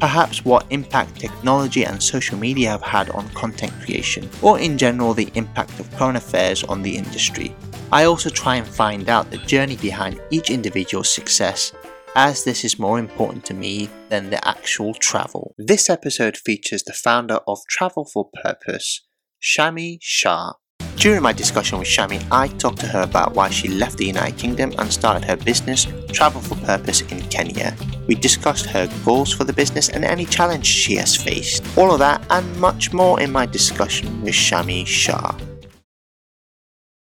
perhaps 0.00 0.44
what 0.44 0.66
impact 0.70 1.20
technology 1.20 1.84
and 1.84 2.02
social 2.02 2.38
media 2.38 2.70
have 2.70 2.82
had 2.82 3.10
on 3.10 3.28
content 3.30 3.72
creation, 3.82 4.28
or 4.42 4.58
in 4.58 4.76
general 4.78 5.14
the 5.14 5.30
impact 5.34 5.78
of 5.80 5.90
current 5.96 6.16
affairs 6.16 6.64
on 6.64 6.82
the 6.82 6.96
industry. 6.96 7.54
I 7.92 8.04
also 8.04 8.30
try 8.30 8.56
and 8.56 8.66
find 8.66 9.08
out 9.08 9.30
the 9.30 9.38
journey 9.38 9.76
behind 9.76 10.20
each 10.30 10.50
individual's 10.50 11.14
success, 11.14 11.72
as 12.16 12.44
this 12.44 12.64
is 12.64 12.78
more 12.78 12.98
important 12.98 13.44
to 13.46 13.54
me 13.54 13.88
than 14.08 14.30
the 14.30 14.46
actual 14.46 14.94
travel. 14.94 15.54
This 15.58 15.90
episode 15.90 16.36
features 16.36 16.82
the 16.82 16.92
founder 16.92 17.40
of 17.46 17.58
Travel 17.68 18.04
for 18.04 18.30
Purpose, 18.42 19.06
Shami 19.42 19.98
Shah. 20.00 20.54
During 20.96 21.22
my 21.22 21.32
discussion 21.32 21.78
with 21.78 21.88
Shami, 21.88 22.26
I 22.30 22.48
talked 22.48 22.80
to 22.80 22.86
her 22.86 23.02
about 23.02 23.34
why 23.34 23.50
she 23.50 23.68
left 23.68 23.98
the 23.98 24.06
United 24.06 24.38
Kingdom 24.38 24.72
and 24.78 24.90
started 24.90 25.24
her 25.26 25.36
business, 25.36 25.86
Travel 26.12 26.40
for 26.40 26.54
Purpose, 26.64 27.02
in 27.02 27.20
Kenya. 27.28 27.76
We 28.06 28.14
discussed 28.14 28.66
her 28.66 28.88
goals 29.04 29.32
for 29.32 29.44
the 29.44 29.52
business 29.52 29.88
and 29.88 30.04
any 30.04 30.24
challenge 30.24 30.66
she 30.66 30.94
has 30.96 31.14
faced. 31.14 31.62
All 31.76 31.92
of 31.92 31.98
that 31.98 32.24
and 32.30 32.58
much 32.58 32.92
more 32.92 33.20
in 33.20 33.32
my 33.32 33.44
discussion 33.44 34.22
with 34.22 34.34
Shami 34.34 34.86
Shah. 34.86 35.36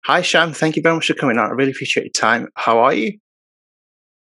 Hi, 0.06 0.22
Sham. 0.22 0.54
Thank 0.54 0.76
you 0.76 0.82
very 0.82 0.96
much 0.96 1.08
for 1.08 1.14
coming 1.14 1.38
out. 1.38 1.50
I 1.50 1.54
really 1.54 1.72
appreciate 1.72 2.04
your 2.04 2.12
time. 2.12 2.48
How 2.56 2.80
are 2.80 2.94
you? 2.94 3.20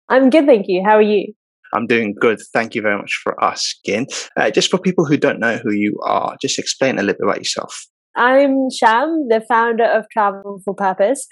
I'm 0.09 0.29
good, 0.29 0.45
thank 0.45 0.65
you. 0.67 0.83
How 0.85 0.97
are 0.97 1.01
you? 1.01 1.33
I'm 1.73 1.87
doing 1.87 2.15
good. 2.19 2.39
Thank 2.53 2.75
you 2.75 2.81
very 2.81 2.97
much 2.97 3.19
for 3.23 3.41
asking. 3.43 4.07
Uh, 4.37 4.51
just 4.51 4.69
for 4.69 4.77
people 4.77 5.05
who 5.05 5.17
don't 5.17 5.39
know 5.39 5.57
who 5.57 5.71
you 5.71 5.99
are, 6.03 6.37
just 6.41 6.59
explain 6.59 6.99
a 6.99 7.03
little 7.03 7.19
bit 7.19 7.27
about 7.27 7.37
yourself. 7.37 7.87
I'm 8.15 8.69
Sham, 8.69 9.27
the 9.29 9.41
founder 9.47 9.85
of 9.85 10.05
Travel 10.11 10.61
for 10.63 10.73
Purpose. 10.73 11.27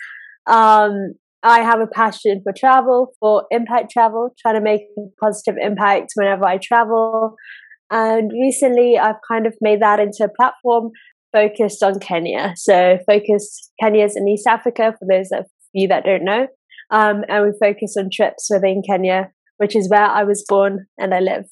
Um, 0.48 1.14
I 1.42 1.60
have 1.60 1.80
a 1.80 1.88
passion 1.88 2.42
for 2.44 2.54
travel, 2.58 3.14
for 3.20 3.46
impact 3.52 3.92
travel, 3.92 4.30
trying 4.40 4.56
to 4.56 4.62
make 4.62 4.82
positive 5.20 5.56
impact 5.62 6.12
whenever 6.16 6.46
I 6.46 6.58
travel. 6.58 7.36
And 7.92 8.32
recently, 8.32 8.98
I've 8.98 9.22
kind 9.30 9.46
of 9.46 9.54
made 9.62 9.82
that 9.82 10.00
into 10.00 10.24
a 10.24 10.30
platform 10.30 10.92
focused 11.32 11.84
on 11.84 12.00
Kenya. 12.00 12.54
So, 12.56 12.98
focused 13.08 13.72
Kenya's 13.82 14.16
in 14.16 14.28
East 14.28 14.48
Africa, 14.48 14.94
for 14.98 15.08
those 15.10 15.30
of 15.32 15.46
you 15.74 15.88
that 15.90 16.06
don't 16.06 16.24
know. 16.24 16.48
Um, 16.92 17.24
and 17.28 17.46
we 17.46 17.52
focus 17.62 17.96
on 17.98 18.10
trips 18.12 18.48
within 18.50 18.82
Kenya, 18.88 19.32
which 19.58 19.76
is 19.76 19.90
where 19.90 20.06
I 20.06 20.24
was 20.24 20.46
born 20.48 20.86
and 20.98 21.14
I 21.14 21.20
live. 21.20 21.46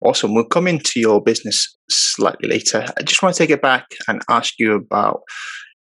Awesome. 0.00 0.34
We'll 0.34 0.44
come 0.44 0.66
into 0.66 1.00
your 1.00 1.22
business 1.22 1.77
slightly 1.90 2.48
later. 2.48 2.86
I 2.98 3.02
just 3.02 3.22
want 3.22 3.34
to 3.34 3.38
take 3.38 3.50
it 3.50 3.62
back 3.62 3.86
and 4.06 4.22
ask 4.28 4.54
you 4.58 4.74
about 4.74 5.20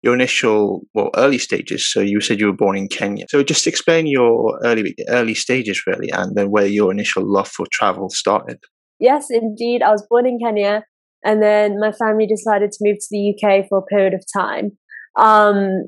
your 0.02 0.14
initial, 0.14 0.82
well, 0.94 1.10
early 1.16 1.38
stages. 1.38 1.90
So 1.90 2.00
you 2.00 2.20
said 2.20 2.38
you 2.38 2.46
were 2.46 2.52
born 2.52 2.76
in 2.76 2.88
Kenya. 2.88 3.26
So 3.28 3.42
just 3.42 3.66
explain 3.66 4.06
your 4.06 4.58
early 4.64 4.94
early 5.08 5.34
stages, 5.34 5.82
really, 5.86 6.10
and 6.10 6.36
then 6.36 6.50
where 6.50 6.66
your 6.66 6.92
initial 6.92 7.24
love 7.24 7.48
for 7.48 7.66
travel 7.72 8.08
started. 8.10 8.58
Yes, 9.00 9.26
indeed. 9.30 9.82
I 9.82 9.90
was 9.90 10.06
born 10.08 10.26
in 10.26 10.38
Kenya, 10.38 10.84
and 11.24 11.42
then 11.42 11.78
my 11.80 11.92
family 11.92 12.26
decided 12.26 12.72
to 12.72 12.78
move 12.82 12.98
to 12.98 13.06
the 13.10 13.34
UK 13.34 13.66
for 13.68 13.78
a 13.78 13.82
period 13.82 14.14
of 14.14 14.24
time. 14.32 14.72
Um, 15.16 15.86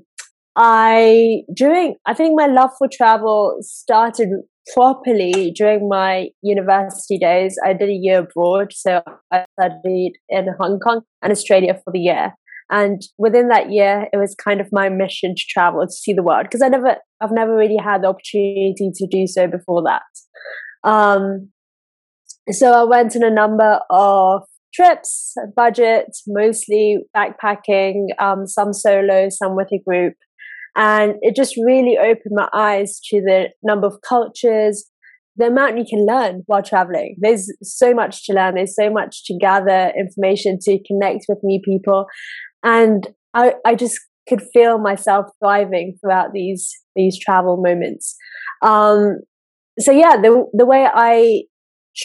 I 0.61 1.43
during 1.55 1.95
I 2.05 2.15
think 2.15 2.33
my 2.37 2.47
love 2.47 2.71
for 2.77 2.89
travel 2.93 3.59
started 3.61 4.29
properly 4.75 5.53
during 5.55 5.89
my 5.89 6.29
university 6.43 7.17
days. 7.17 7.57
I 7.65 7.73
did 7.73 7.89
a 7.89 7.93
year 7.93 8.19
abroad, 8.21 8.73
so 8.73 9.01
I 9.33 9.45
studied 9.59 10.15
in 10.29 10.49
Hong 10.59 10.81
Kong 10.81 11.03
and 11.23 11.31
Australia 11.31 11.81
for 11.85 11.93
the 11.93 12.01
year. 12.01 12.35
And 12.71 13.01
within 13.17 13.49
that 13.49 13.71
year, 13.71 14.09
it 14.13 14.19
was 14.19 14.35
kind 14.35 14.61
of 14.61 14.69
my 14.73 14.89
mission 14.89 15.35
to 15.35 15.43
travel 15.49 15.87
to 15.87 15.93
see 15.93 16.13
the 16.13 16.23
world 16.23 16.45
because 16.45 16.61
I 16.61 16.69
never, 16.69 16.97
I've 17.21 17.33
never 17.33 17.57
really 17.57 17.79
had 17.83 18.03
the 18.03 18.09
opportunity 18.09 18.91
to 18.95 19.07
do 19.07 19.27
so 19.27 19.47
before 19.47 19.83
that. 19.85 20.03
Um, 20.89 21.51
so 22.51 22.73
I 22.73 22.85
went 22.85 23.17
on 23.17 23.23
a 23.23 23.31
number 23.31 23.81
of 23.89 24.43
trips, 24.75 25.35
budget, 25.57 26.09
mostly 26.27 26.99
backpacking, 27.17 28.09
um, 28.19 28.47
some 28.47 28.75
solo, 28.75 29.29
some 29.31 29.57
with 29.57 29.69
a 29.73 29.79
group. 29.87 30.15
And 30.79 31.17
it 31.23 31.35
just 31.35 31.57
really 31.57 31.99
opened 31.99 32.37
my 32.37 32.49
eyes 32.55 33.01
to 33.11 33.21
the 33.21 33.49
number 33.65 33.89
of 33.89 33.99
cultures, 34.09 34.89
the 35.35 35.49
amount 35.49 35.77
you 35.77 35.85
can 35.89 36.07
learn 36.07 36.45
while 36.47 36.63
traveling. 36.63 37.17
There's 37.19 37.53
so 37.63 37.93
much 37.93 38.25
to 38.27 38.33
learn. 38.33 38.55
There's 38.55 38.77
so 38.77 38.89
much 38.89 39.25
to 39.25 39.37
gather 39.37 39.93
information 39.99 40.59
to 40.63 40.79
connect 40.87 41.25
with 41.29 41.39
new 41.43 41.61
people. 41.65 42.07
And 42.63 43.09
I, 43.35 43.55
I 43.67 43.75
just 43.75 43.99
could 44.29 44.41
feel 44.53 44.79
myself 44.79 45.27
thriving 45.43 45.97
throughout 46.01 46.33
these, 46.33 46.73
these 46.95 47.19
travel 47.19 47.57
moments. 47.61 48.15
Um, 48.63 49.19
so 49.81 49.91
yeah, 49.91 50.17
the, 50.17 50.45
the 50.53 50.67
way 50.67 50.87
I 50.93 51.43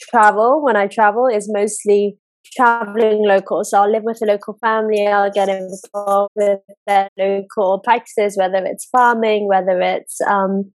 travel 0.09 0.63
when 0.63 0.75
I 0.75 0.87
travel 0.87 1.27
is 1.27 1.47
mostly 1.51 2.17
traveling 2.55 3.25
local. 3.25 3.63
So 3.63 3.81
I'll 3.81 3.91
live 3.91 4.03
with 4.03 4.21
a 4.21 4.25
local 4.25 4.57
family. 4.61 5.07
I'll 5.07 5.31
get 5.31 5.49
involved 5.49 6.31
with 6.35 6.59
their 6.87 7.09
local 7.17 7.79
practices, 7.83 8.37
whether 8.37 8.63
it's 8.65 8.85
farming, 8.85 9.47
whether 9.47 9.79
it's 9.81 10.19
um, 10.21 10.71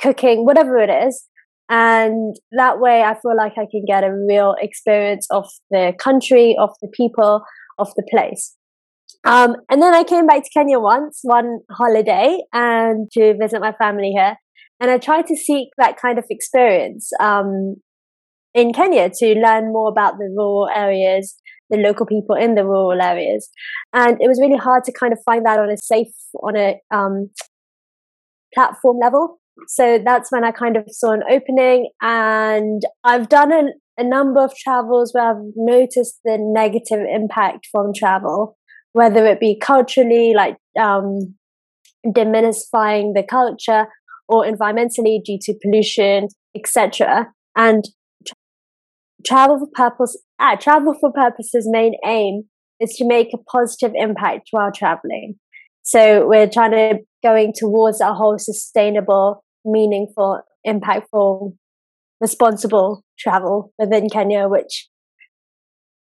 cooking, 0.00 0.44
whatever 0.44 0.78
it 0.78 0.90
is. 0.90 1.24
And 1.68 2.36
that 2.52 2.78
way, 2.78 3.02
I 3.02 3.14
feel 3.14 3.36
like 3.36 3.54
I 3.56 3.66
can 3.70 3.84
get 3.86 4.04
a 4.04 4.12
real 4.12 4.54
experience 4.60 5.26
of 5.30 5.48
the 5.70 5.94
country, 5.98 6.56
of 6.58 6.70
the 6.82 6.88
people, 6.88 7.42
of 7.78 7.88
the 7.96 8.06
place. 8.10 8.54
Um, 9.24 9.56
and 9.70 9.80
then 9.80 9.94
I 9.94 10.04
came 10.04 10.26
back 10.26 10.44
to 10.44 10.50
Kenya 10.50 10.78
once, 10.78 11.20
one 11.22 11.60
holiday, 11.70 12.38
and 12.52 13.10
to 13.12 13.34
visit 13.40 13.60
my 13.60 13.72
family 13.72 14.12
here. 14.14 14.36
And 14.80 14.90
I 14.90 14.98
tried 14.98 15.26
to 15.28 15.36
seek 15.36 15.68
that 15.78 15.96
kind 15.96 16.18
of 16.18 16.26
experience. 16.28 17.10
Um, 17.20 17.76
in 18.54 18.72
Kenya 18.72 19.10
to 19.10 19.34
learn 19.34 19.72
more 19.72 19.88
about 19.88 20.18
the 20.18 20.32
rural 20.36 20.68
areas, 20.74 21.34
the 21.70 21.76
local 21.76 22.06
people 22.06 22.36
in 22.36 22.54
the 22.54 22.64
rural 22.64 23.00
areas. 23.02 23.50
And 23.92 24.16
it 24.20 24.28
was 24.28 24.40
really 24.40 24.56
hard 24.56 24.84
to 24.84 24.92
kind 24.92 25.12
of 25.12 25.18
find 25.24 25.44
that 25.44 25.58
on 25.58 25.70
a 25.70 25.76
safe, 25.76 26.14
on 26.42 26.56
a 26.56 26.80
um, 26.92 27.30
platform 28.54 28.98
level. 29.02 29.40
So 29.66 29.98
that's 30.04 30.30
when 30.30 30.44
I 30.44 30.52
kind 30.52 30.76
of 30.76 30.84
saw 30.88 31.12
an 31.12 31.22
opening. 31.30 31.90
And 32.00 32.82
I've 33.02 33.28
done 33.28 33.52
a, 33.52 33.64
a 33.98 34.04
number 34.04 34.42
of 34.42 34.54
travels 34.56 35.12
where 35.12 35.30
I've 35.30 35.42
noticed 35.56 36.20
the 36.24 36.38
negative 36.38 37.04
impact 37.12 37.68
from 37.70 37.92
travel, 37.94 38.56
whether 38.92 39.26
it 39.26 39.40
be 39.40 39.58
culturally, 39.60 40.32
like 40.34 40.56
um, 40.78 41.34
diminishing 42.12 43.14
the 43.14 43.24
culture, 43.28 43.86
or 44.28 44.44
environmentally 44.44 45.22
due 45.22 45.38
to 45.42 45.54
pollution, 45.62 46.28
etc. 46.56 47.28
And 47.56 47.84
travel 49.24 49.58
for 49.58 49.68
purpose 49.72 50.16
ah, 50.38 50.56
travel 50.56 50.94
for 51.00 51.12
purposes 51.12 51.66
main 51.70 51.94
aim 52.06 52.44
is 52.80 52.94
to 52.96 53.06
make 53.06 53.28
a 53.34 53.38
positive 53.38 53.92
impact 53.94 54.48
while 54.50 54.70
traveling. 54.72 55.34
So 55.82 56.26
we're 56.26 56.48
trying 56.48 56.72
to 56.72 56.98
going 57.22 57.52
towards 57.56 58.00
a 58.00 58.14
whole 58.14 58.38
sustainable 58.38 59.44
meaningful 59.64 60.40
impactful 60.66 61.54
responsible 62.20 63.02
travel 63.18 63.72
within 63.78 64.08
kenya 64.08 64.46
which 64.46 64.88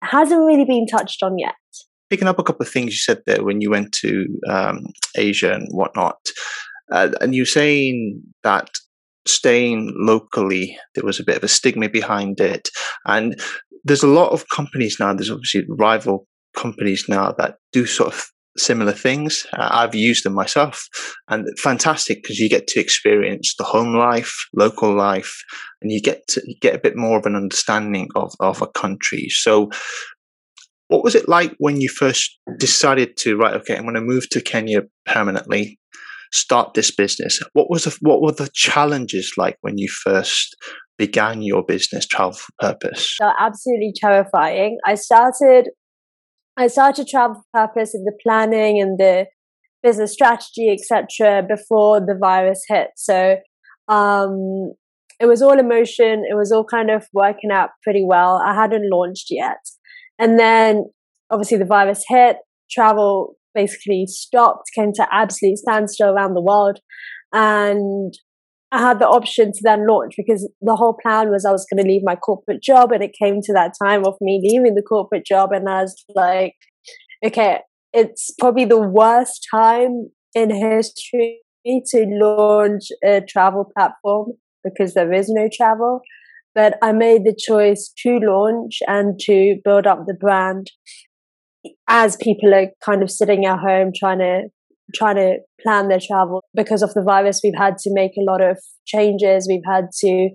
hasn't 0.04 0.42
really 0.42 0.66
been 0.66 0.88
touched 0.88 1.22
on 1.22 1.38
yet. 1.38 1.56
Picking 2.10 2.28
up 2.28 2.40
a 2.40 2.44
couple 2.44 2.64
of 2.64 2.72
things 2.72 2.92
you 2.92 2.98
said 2.98 3.22
there 3.26 3.44
when 3.44 3.62
you 3.62 3.70
went 3.70 3.92
to 3.94 4.26
um, 4.50 4.88
asia 5.16 5.54
and 5.54 5.68
whatnot 5.72 6.18
uh, 6.92 7.10
and 7.22 7.36
you're 7.36 7.46
saying 7.46 8.22
that 8.44 8.70
staying 9.26 9.94
locally, 9.96 10.78
there 10.96 11.06
was 11.06 11.20
a 11.20 11.24
bit 11.24 11.38
of 11.38 11.44
a 11.44 11.48
stigma 11.48 11.90
behind 11.90 12.40
it. 12.40 12.70
And 13.06 13.40
there's 13.84 14.04
a 14.04 14.08
lot 14.08 14.32
of 14.32 14.50
companies 14.50 14.98
now, 15.00 15.14
there's 15.14 15.32
obviously 15.32 15.66
rival 15.70 16.28
companies 16.56 17.06
now 17.08 17.32
that 17.34 17.56
do 17.72 17.86
sort 17.86 18.14
of 18.14 18.26
similar 18.58 18.92
things. 18.92 19.46
Uh, 19.54 19.70
I've 19.72 19.96
used 19.96 20.26
them 20.26 20.34
myself 20.34 20.88
and 21.30 21.48
fantastic 21.58 22.22
because 22.22 22.40
you 22.40 22.50
get 22.50 22.68
to 22.68 22.80
experience 22.80 23.56
the 23.58 23.64
home 23.64 23.96
life, 23.96 24.34
local 24.54 24.94
life, 24.94 25.44
and 25.82 25.92
you 25.92 26.02
get 26.02 26.28
to 26.30 26.42
get 26.62 26.76
a 26.76 26.80
bit 26.80 26.98
more 26.98 27.18
of 27.18 27.26
an 27.26 27.36
understanding 27.36 28.10
of, 28.16 28.34
of 28.40 28.62
a 28.62 28.68
country. 28.68 29.28
So 29.30 29.70
what 30.90 31.04
was 31.04 31.16
it 31.16 31.30
like 31.30 31.56
when 31.58 31.80
you 31.80 31.88
first 31.88 32.38
decided 32.58 33.16
to, 33.18 33.38
right, 33.38 33.56
okay, 33.56 33.78
I'm 33.78 33.84
going 33.84 33.96
to 33.96 34.02
move 34.02 34.28
to 34.32 34.42
Kenya 34.42 34.82
permanently? 35.06 35.80
Start 36.32 36.74
this 36.74 36.94
business. 36.94 37.40
What 37.54 37.70
was 37.70 37.86
the, 37.86 37.98
what 38.02 38.22
were 38.22 38.32
the 38.32 38.50
challenges 38.54 39.34
like 39.38 39.58
when 39.62 39.78
you 39.78 39.88
first 39.90 40.56
began 40.98 41.42
your 41.42 41.64
business, 41.64 42.06
Travel 42.06 42.34
for 42.34 42.52
Purpose? 42.60 43.18
So 43.18 43.32
absolutely 43.40 43.94
terrifying. 43.96 44.78
I 44.86 44.96
started 44.96 45.70
I 46.58 46.68
started 46.68 47.08
Travel 47.08 47.44
for 47.52 47.68
Purpose 47.68 47.96
in 47.96 48.04
the 48.04 48.18
planning 48.22 48.82
and 48.82 49.00
the 49.00 49.26
business 49.82 50.14
strategy, 50.14 50.70
etc., 50.70 51.44
before 51.48 52.00
the 52.00 52.16
virus 52.20 52.62
hit. 52.68 52.90
So 52.98 53.38
um, 53.88 54.74
it 55.20 55.26
was 55.26 55.42
all 55.42 55.60
emotion. 55.60 56.24
It 56.30 56.36
was 56.36 56.52
all 56.52 56.66
kind 56.66 56.92
of 56.92 57.08
working 57.14 57.52
out 57.52 57.70
pretty 57.84 58.04
well. 58.06 58.42
I 58.46 58.54
hadn't 58.54 58.90
launched 58.92 59.28
yet, 59.30 59.58
and 60.20 60.40
then 60.40 60.86
obviously 61.30 61.58
the 61.58 61.66
virus 61.66 62.04
hit. 62.08 62.38
Travel 62.70 63.36
basically 63.54 64.06
stopped, 64.08 64.70
came 64.76 64.92
to 64.94 65.08
absolute 65.12 65.58
standstill 65.58 66.10
around 66.10 66.34
the 66.34 66.42
world, 66.42 66.80
and 67.34 68.14
I 68.72 68.80
had 68.80 69.00
the 69.00 69.08
option 69.08 69.52
to 69.52 69.60
then 69.64 69.86
launch 69.88 70.14
because 70.16 70.50
the 70.62 70.76
whole 70.76 70.98
plan 71.02 71.30
was 71.30 71.46
I 71.46 71.52
was 71.52 71.66
going 71.70 71.84
to 71.84 71.90
leave 71.90 72.04
my 72.04 72.16
corporate 72.16 72.64
job, 72.64 72.92
and 72.92 73.04
it 73.04 73.16
came 73.22 73.42
to 73.42 73.54
that 73.54 73.74
time 73.82 74.06
of 74.06 74.16
me 74.22 74.42
leaving 74.44 74.76
the 74.76 74.82
corporate 74.82 75.26
job, 75.26 75.52
and 75.52 75.68
I 75.68 75.82
was 75.84 76.06
like, 76.16 76.56
okay, 77.26 77.60
it's 77.94 78.34
probably 78.40 78.66
the 78.66 78.80
worst 78.80 79.46
time 79.54 80.10
in 80.34 80.50
history 80.50 81.40
to 81.66 82.06
launch 82.08 82.86
a 83.04 83.22
travel 83.22 83.70
platform 83.78 84.32
because 84.64 84.94
there 84.94 85.12
is 85.12 85.30
no 85.30 85.48
travel. 85.52 86.02
But 86.54 86.78
I 86.82 86.92
made 86.92 87.24
the 87.24 87.36
choice 87.38 87.94
to 88.00 88.20
launch 88.20 88.80
and 88.88 89.20
to 89.22 89.58
build 89.64 89.88
up 89.88 90.06
the 90.06 90.14
brand 90.14 90.72
as 91.88 92.18
people 92.18 92.54
are 92.54 92.68
kind 92.84 93.04
of 93.04 93.12
sitting 93.12 93.46
at 93.46 93.60
home 93.60 93.92
trying 93.96 94.20
to 94.20 94.44
trying 94.94 95.16
to 95.16 95.38
plan 95.62 95.88
their 95.88 96.00
travel 96.00 96.44
because 96.54 96.82
of 96.82 96.94
the 96.94 97.04
virus 97.04 97.42
we've 97.44 97.58
had 97.58 97.78
to 97.78 97.90
make 97.94 98.12
a 98.18 98.30
lot 98.30 98.42
of 98.42 98.58
changes 98.86 99.48
we've 99.50 99.62
had 99.66 99.86
to 99.98 100.30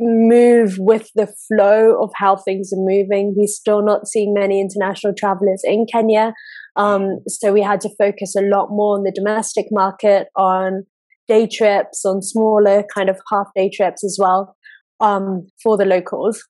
move 0.00 0.76
with 0.78 1.10
the 1.14 1.26
flow 1.48 2.02
of 2.02 2.10
how 2.16 2.34
things 2.34 2.72
are 2.72 2.80
moving. 2.80 3.34
We're 3.36 3.46
still 3.46 3.84
not 3.84 4.08
seeing 4.08 4.32
many 4.32 4.60
international 4.60 5.12
travelers 5.16 5.60
in 5.62 5.86
Kenya. 5.92 6.32
Um, 6.76 7.20
so 7.28 7.52
we 7.52 7.60
had 7.60 7.80
to 7.82 7.90
focus 7.98 8.34
a 8.34 8.42
lot 8.42 8.68
more 8.70 8.96
on 8.96 9.04
the 9.04 9.12
domestic 9.14 9.66
market, 9.70 10.28
on 10.36 10.84
day 11.28 11.46
trips, 11.46 12.04
on 12.04 12.22
smaller 12.22 12.84
kind 12.94 13.10
of 13.10 13.18
half 13.30 13.48
day 13.54 13.70
trips 13.72 14.02
as 14.02 14.16
well 14.18 14.56
um, 15.00 15.46
for 15.62 15.76
the 15.76 15.84
locals. 15.84 16.42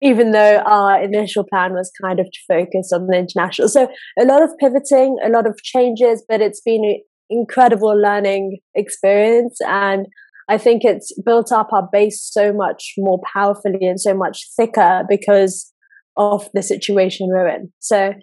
Even 0.00 0.30
though 0.30 0.58
our 0.58 1.02
initial 1.02 1.44
plan 1.44 1.72
was 1.72 1.90
kind 2.00 2.20
of 2.20 2.26
to 2.26 2.38
focus 2.46 2.92
on 2.92 3.06
the 3.08 3.18
international. 3.18 3.68
So 3.68 3.88
a 4.20 4.24
lot 4.24 4.42
of 4.42 4.50
pivoting, 4.58 5.16
a 5.24 5.28
lot 5.28 5.46
of 5.46 5.56
changes, 5.62 6.24
but 6.28 6.40
it's 6.40 6.60
been 6.60 6.84
an 6.84 7.00
incredible 7.30 8.00
learning 8.00 8.58
experience. 8.74 9.58
And 9.66 10.06
I 10.48 10.56
think 10.56 10.84
it's 10.84 11.12
built 11.26 11.52
up 11.52 11.72
our 11.72 11.88
base 11.90 12.22
so 12.32 12.52
much 12.52 12.94
more 12.96 13.20
powerfully 13.32 13.82
and 13.82 14.00
so 14.00 14.14
much 14.14 14.40
thicker 14.56 15.02
because 15.08 15.72
of 16.16 16.48
the 16.54 16.62
situation 16.62 17.28
we're 17.30 17.48
in. 17.48 17.72
So 17.80 18.14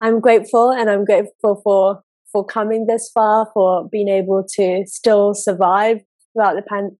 I'm 0.00 0.20
grateful 0.20 0.70
and 0.70 0.90
I'm 0.90 1.04
grateful 1.04 1.60
for 1.64 2.00
for 2.30 2.46
coming 2.46 2.86
this 2.86 3.10
far, 3.12 3.46
for 3.52 3.86
being 3.90 4.08
able 4.08 4.42
to 4.54 4.84
still 4.86 5.34
survive 5.34 5.98
throughout 6.32 6.54
the 6.54 6.62
pan 6.62 6.96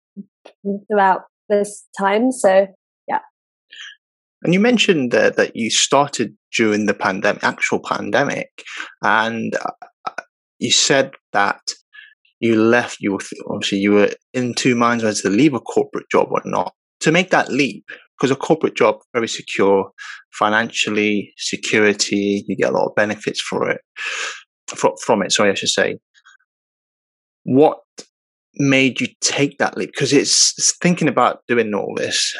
throughout 0.90 1.22
this 1.48 1.86
time. 1.98 2.32
So. 2.32 2.66
And 4.42 4.52
you 4.52 4.60
mentioned 4.60 5.12
that 5.12 5.54
you 5.54 5.70
started 5.70 6.34
during 6.56 6.86
the 6.86 6.94
pandemic, 6.94 7.44
actual 7.44 7.80
pandemic, 7.80 8.50
and 9.02 9.54
uh, 9.54 10.12
you 10.58 10.70
said 10.70 11.12
that 11.32 11.60
you 12.40 12.60
left, 12.60 12.98
you 13.00 13.12
were 13.12 13.20
obviously 13.48 13.78
you 13.78 13.92
were 13.92 14.10
in 14.34 14.54
two 14.54 14.74
minds 14.74 15.04
whether 15.04 15.16
to 15.16 15.28
leave 15.30 15.54
a 15.54 15.60
corporate 15.60 16.10
job 16.10 16.28
or 16.30 16.42
not. 16.44 16.74
To 17.00 17.12
make 17.12 17.30
that 17.30 17.50
leap, 17.50 17.84
because 18.16 18.30
a 18.30 18.36
corporate 18.36 18.76
job 18.76 18.96
very 19.12 19.28
secure 19.28 19.90
financially, 20.32 21.32
security, 21.36 22.44
you 22.46 22.56
get 22.56 22.70
a 22.70 22.72
lot 22.72 22.86
of 22.86 22.94
benefits 22.94 23.40
for 23.40 23.68
it 23.68 23.80
from, 24.68 24.92
from 25.04 25.22
it. 25.22 25.32
Sorry, 25.32 25.50
I 25.50 25.54
should 25.54 25.68
say. 25.68 25.98
What 27.44 27.78
made 28.54 29.00
you 29.00 29.08
take 29.20 29.58
that 29.58 29.76
leap? 29.76 29.90
Because 29.92 30.12
it's, 30.12 30.54
it's 30.58 30.76
thinking 30.80 31.08
about 31.08 31.40
doing 31.48 31.74
all 31.74 31.94
this 31.96 32.36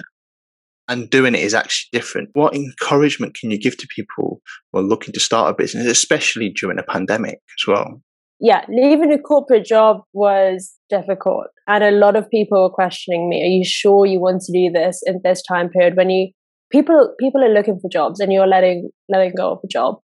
and 0.88 1.08
doing 1.10 1.34
it 1.34 1.40
is 1.40 1.54
actually 1.54 1.88
different. 1.98 2.30
What 2.34 2.54
encouragement 2.54 3.34
can 3.34 3.50
you 3.50 3.58
give 3.58 3.76
to 3.78 3.88
people 3.94 4.40
who 4.72 4.78
are 4.78 4.82
looking 4.82 5.12
to 5.14 5.20
start 5.20 5.50
a 5.50 5.54
business, 5.54 5.86
especially 5.86 6.50
during 6.50 6.78
a 6.78 6.82
pandemic 6.82 7.38
as 7.58 7.66
well? 7.66 8.02
yeah, 8.44 8.64
leaving 8.68 9.12
a 9.12 9.18
corporate 9.20 9.64
job 9.64 10.02
was 10.12 10.76
difficult. 10.90 11.46
And 11.68 11.84
a 11.84 11.92
lot 11.92 12.16
of 12.16 12.28
people 12.28 12.60
were 12.60 12.74
questioning 12.74 13.28
me, 13.28 13.40
are 13.40 13.46
you 13.46 13.64
sure 13.64 14.04
you 14.04 14.18
want 14.18 14.42
to 14.42 14.52
do 14.52 14.68
this 14.68 15.00
in 15.06 15.20
this 15.22 15.42
time 15.42 15.68
period 15.68 15.96
when 15.96 16.10
you 16.10 16.32
people 16.72 17.14
people 17.20 17.44
are 17.44 17.54
looking 17.54 17.78
for 17.80 17.88
jobs 17.88 18.18
and 18.18 18.32
you're 18.32 18.48
letting 18.48 18.90
letting 19.08 19.34
go 19.36 19.52
of 19.52 19.60
a 19.62 19.68
job. 19.68 20.00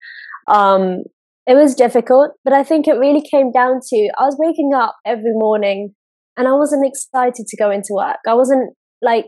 Um, 0.49 1.05
it 1.47 1.55
was 1.55 1.75
difficult, 1.75 2.33
but 2.45 2.53
I 2.53 2.63
think 2.63 2.87
it 2.87 2.99
really 2.99 3.27
came 3.27 3.53
down 3.53 3.81
to 3.89 4.11
I 4.19 4.25
was 4.25 4.37
waking 4.39 4.75
up 4.75 4.95
every 5.07 5.33
morning 5.33 5.95
and 6.37 6.47
I 6.47 6.53
wasn't 6.53 6.87
excited 6.87 7.47
to 7.47 7.57
go 7.57 7.71
into 7.71 7.95
work. 7.95 8.19
I 8.29 8.35
wasn't 8.35 8.75
like 9.01 9.27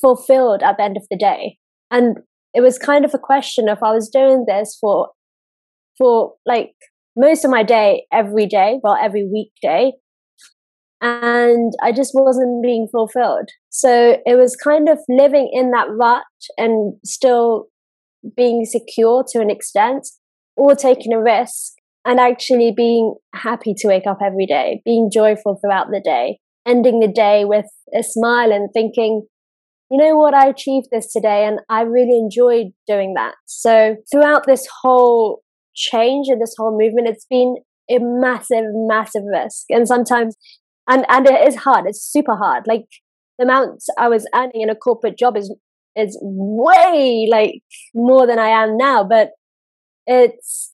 fulfilled 0.00 0.62
at 0.62 0.76
the 0.76 0.82
end 0.84 0.96
of 0.96 1.06
the 1.10 1.16
day. 1.16 1.58
And 1.90 2.18
it 2.54 2.60
was 2.60 2.78
kind 2.78 3.04
of 3.04 3.14
a 3.14 3.18
question 3.18 3.68
if 3.68 3.82
I 3.82 3.92
was 3.92 4.08
doing 4.08 4.44
this 4.46 4.76
for 4.80 5.10
for 5.98 6.34
like 6.46 6.72
most 7.16 7.44
of 7.44 7.50
my 7.50 7.62
day 7.62 8.06
every 8.12 8.46
day, 8.46 8.80
well, 8.82 8.96
every 9.00 9.28
weekday. 9.30 9.92
And 11.02 11.72
I 11.82 11.92
just 11.92 12.12
wasn't 12.14 12.62
being 12.62 12.86
fulfilled. 12.90 13.48
So 13.70 14.18
it 14.26 14.36
was 14.36 14.56
kind 14.56 14.88
of 14.88 14.98
living 15.08 15.50
in 15.52 15.70
that 15.70 15.88
rut 15.90 16.24
and 16.58 16.94
still 17.04 17.66
being 18.36 18.66
secure 18.66 19.24
to 19.30 19.40
an 19.40 19.50
extent, 19.50 20.06
or 20.56 20.74
taking 20.74 21.14
a 21.14 21.22
risk 21.22 21.72
and 22.04 22.20
actually 22.20 22.72
being 22.76 23.14
happy 23.34 23.72
to 23.78 23.88
wake 23.88 24.06
up 24.06 24.18
every 24.22 24.46
day, 24.46 24.82
being 24.84 25.10
joyful 25.12 25.58
throughout 25.60 25.86
the 25.90 26.02
day, 26.04 26.38
ending 26.66 27.00
the 27.00 27.08
day 27.08 27.44
with 27.44 27.66
a 27.98 28.02
smile 28.02 28.52
and 28.52 28.68
thinking, 28.74 29.26
you 29.90 29.98
know 29.98 30.16
what, 30.16 30.34
I 30.34 30.46
achieved 30.46 30.88
this 30.92 31.12
today 31.12 31.44
and 31.44 31.58
I 31.68 31.82
really 31.82 32.16
enjoyed 32.16 32.68
doing 32.86 33.14
that. 33.14 33.34
So 33.46 33.96
throughout 34.10 34.46
this 34.46 34.66
whole 34.82 35.42
change 35.74 36.28
and 36.28 36.40
this 36.40 36.54
whole 36.56 36.78
movement, 36.78 37.08
it's 37.08 37.26
been 37.28 37.56
a 37.90 37.98
massive, 38.00 38.64
massive 38.72 39.22
risk. 39.26 39.64
And 39.68 39.88
sometimes, 39.88 40.36
and, 40.88 41.04
and 41.08 41.26
it 41.26 41.48
is 41.48 41.56
hard. 41.56 41.86
It's 41.88 42.04
super 42.04 42.36
hard. 42.36 42.64
Like 42.68 42.84
the 43.38 43.44
amount 43.44 43.82
I 43.98 44.08
was 44.08 44.28
earning 44.32 44.60
in 44.60 44.70
a 44.70 44.76
corporate 44.76 45.18
job 45.18 45.36
is, 45.36 45.52
is 45.96 46.16
way 46.22 47.26
like 47.28 47.62
more 47.92 48.28
than 48.28 48.38
I 48.38 48.48
am 48.48 48.76
now, 48.76 49.02
but 49.02 49.30
it's, 50.06 50.72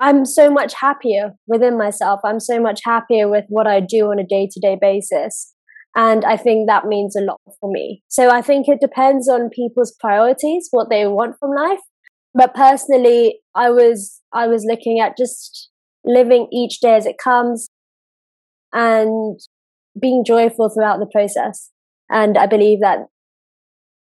I'm 0.00 0.24
so 0.24 0.50
much 0.50 0.72
happier 0.74 1.32
within 1.46 1.76
myself. 1.76 2.20
I'm 2.24 2.40
so 2.40 2.60
much 2.60 2.80
happier 2.84 3.28
with 3.28 3.44
what 3.48 3.66
I 3.66 3.80
do 3.80 4.06
on 4.06 4.18
a 4.18 4.26
day 4.26 4.48
to 4.50 4.60
day 4.60 4.78
basis. 4.80 5.54
And 5.98 6.24
I 6.24 6.36
think 6.36 6.68
that 6.68 6.84
means 6.84 7.16
a 7.16 7.20
lot 7.20 7.40
for 7.58 7.68
me. 7.68 8.04
So 8.06 8.30
I 8.30 8.40
think 8.40 8.68
it 8.68 8.78
depends 8.80 9.28
on 9.28 9.50
people's 9.50 9.92
priorities, 9.98 10.68
what 10.70 10.90
they 10.90 11.04
want 11.08 11.34
from 11.40 11.50
life. 11.50 11.80
But 12.34 12.54
personally 12.54 13.40
i 13.54 13.68
was 13.70 14.20
i 14.32 14.46
was 14.46 14.64
looking 14.64 15.00
at 15.00 15.16
just 15.16 15.70
living 16.04 16.46
each 16.52 16.78
day 16.80 16.94
as 16.94 17.06
it 17.06 17.16
comes 17.22 17.68
and 18.72 19.40
being 20.00 20.24
joyful 20.24 20.68
throughout 20.68 21.00
the 21.00 21.10
process. 21.12 21.70
And 22.08 22.38
i 22.38 22.46
believe 22.46 22.80
that 22.80 23.00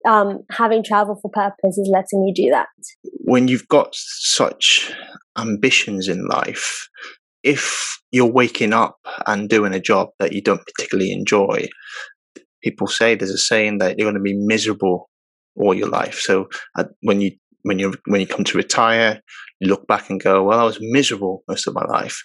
um, 0.09 0.41
having 0.51 0.83
travel 0.83 1.19
for 1.21 1.31
purpose 1.31 1.79
is 1.79 1.89
letting 1.93 2.25
me 2.25 2.33
do 2.35 2.51
that. 2.51 2.67
When 3.21 3.47
you've 3.49 3.69
got 3.69 3.91
such 3.93 4.93
ambitions 5.39 6.09
in 6.09 6.27
life 6.27 6.89
if 7.43 7.99
you're 8.11 8.31
waking 8.31 8.73
up 8.73 8.97
and 9.27 9.49
doing 9.49 9.73
a 9.73 9.81
job 9.81 10.09
that 10.19 10.33
you 10.33 10.43
don't 10.43 10.65
particularly 10.67 11.13
enjoy 11.13 11.67
people 12.63 12.87
say 12.87 13.15
there's 13.15 13.31
a 13.31 13.39
saying 13.39 13.79
that 13.79 13.99
you're 13.99 14.07
going 14.07 14.15
to 14.15 14.21
be 14.21 14.37
miserable 14.37 15.09
all 15.57 15.75
your 15.75 15.89
life 15.89 16.19
so 16.19 16.49
when 17.01 17.21
you 17.21 17.33
when 17.63 17.79
you 17.79 17.95
when 18.07 18.21
you 18.21 18.27
come 18.27 18.45
to 18.45 18.59
retire, 18.59 19.21
you 19.61 19.69
look 19.69 19.87
back 19.87 20.11
and 20.11 20.23
go, 20.23 20.43
"Well, 20.43 20.59
I 20.59 20.65
was 20.65 20.79
miserable 20.81 21.43
most 21.49 21.67
of 21.67 21.75
my 21.75 21.85
life." 21.85 22.21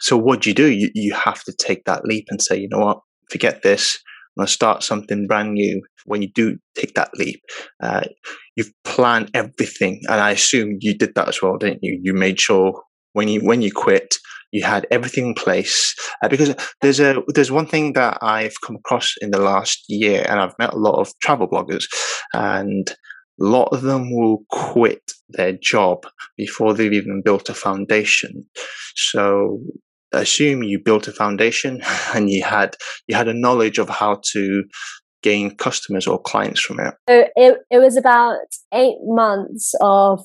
So 0.00 0.16
what 0.16 0.42
do 0.42 0.50
you 0.50 0.54
do? 0.54 0.70
You 0.70 0.90
you 0.94 1.14
have 1.14 1.42
to 1.44 1.52
take 1.52 1.84
that 1.84 2.04
leap 2.04 2.26
and 2.30 2.40
say, 2.40 2.58
"You 2.58 2.68
know 2.70 2.78
what? 2.78 3.00
Forget 3.30 3.62
this. 3.62 3.98
I'm 4.36 4.42
going 4.42 4.46
to 4.46 4.52
start 4.52 4.82
something 4.82 5.26
brand 5.26 5.54
new." 5.54 5.82
When 6.06 6.22
you 6.22 6.30
do 6.34 6.56
take 6.74 6.94
that 6.94 7.10
leap, 7.18 7.42
uh, 7.82 8.04
you've 8.56 8.72
planned 8.84 9.30
everything, 9.34 10.00
and 10.08 10.20
I 10.20 10.30
assume 10.30 10.78
you 10.80 10.96
did 10.96 11.14
that 11.14 11.28
as 11.28 11.42
well, 11.42 11.58
didn't 11.58 11.80
you? 11.82 11.98
You 12.02 12.14
made 12.14 12.40
sure 12.40 12.82
when 13.12 13.28
you 13.28 13.40
when 13.40 13.62
you 13.62 13.72
quit, 13.72 14.16
you 14.52 14.64
had 14.64 14.86
everything 14.90 15.28
in 15.28 15.34
place 15.34 15.94
uh, 16.22 16.28
because 16.28 16.54
there's 16.80 17.00
a 17.00 17.22
there's 17.34 17.50
one 17.50 17.66
thing 17.66 17.92
that 17.94 18.18
I've 18.22 18.54
come 18.64 18.76
across 18.76 19.14
in 19.20 19.30
the 19.30 19.40
last 19.40 19.84
year, 19.88 20.24
and 20.28 20.40
I've 20.40 20.58
met 20.58 20.72
a 20.72 20.78
lot 20.78 21.00
of 21.00 21.12
travel 21.20 21.48
bloggers, 21.48 21.84
and 22.32 22.88
a 22.90 23.44
lot 23.44 23.68
of 23.72 23.82
them 23.82 24.14
will 24.14 24.44
quit 24.50 25.12
their 25.30 25.52
job 25.52 26.06
before 26.36 26.74
they've 26.74 26.92
even 26.92 27.22
built 27.24 27.48
a 27.48 27.54
foundation. 27.54 28.44
So 28.94 29.60
assume 30.12 30.62
you 30.62 30.78
built 30.78 31.06
a 31.06 31.12
foundation 31.12 31.80
and 32.14 32.30
you 32.30 32.42
had 32.42 32.76
you 33.06 33.16
had 33.16 33.28
a 33.28 33.34
knowledge 33.34 33.78
of 33.78 33.88
how 33.88 34.20
to 34.32 34.64
gain 35.22 35.54
customers 35.56 36.06
or 36.06 36.20
clients 36.20 36.60
from 36.60 36.80
it. 36.80 36.94
So 37.08 37.26
it, 37.36 37.58
it 37.70 37.78
was 37.78 37.96
about 37.96 38.38
eight 38.72 38.96
months 39.02 39.74
of 39.80 40.20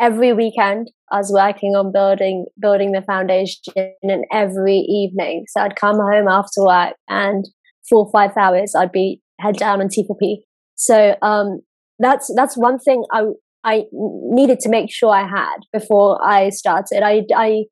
every 0.00 0.32
weekend 0.32 0.90
I 1.12 1.18
was 1.18 1.30
working 1.32 1.74
on 1.76 1.92
building 1.92 2.46
building 2.60 2.92
the 2.92 3.02
foundation 3.02 3.92
and 4.02 4.24
every 4.32 4.78
evening. 4.78 5.44
So 5.48 5.60
I'd 5.60 5.76
come 5.76 5.96
home 5.96 6.26
after 6.28 6.64
work 6.64 6.94
and 7.08 7.44
four 7.88 8.06
or 8.06 8.10
five 8.10 8.30
hours 8.36 8.74
I'd 8.74 8.92
be 8.92 9.20
head 9.40 9.56
down 9.56 9.80
on 9.80 9.88
T4P. 9.88 10.38
So 10.74 11.16
um, 11.22 11.60
that's 11.98 12.32
that's 12.34 12.56
one 12.56 12.78
thing 12.78 13.04
I 13.12 13.24
I 13.62 13.84
needed 13.92 14.60
to 14.60 14.70
make 14.70 14.90
sure 14.90 15.14
I 15.14 15.28
had 15.28 15.58
before 15.72 16.24
I 16.26 16.48
started. 16.48 17.02
I 17.04 17.24
I 17.36 17.64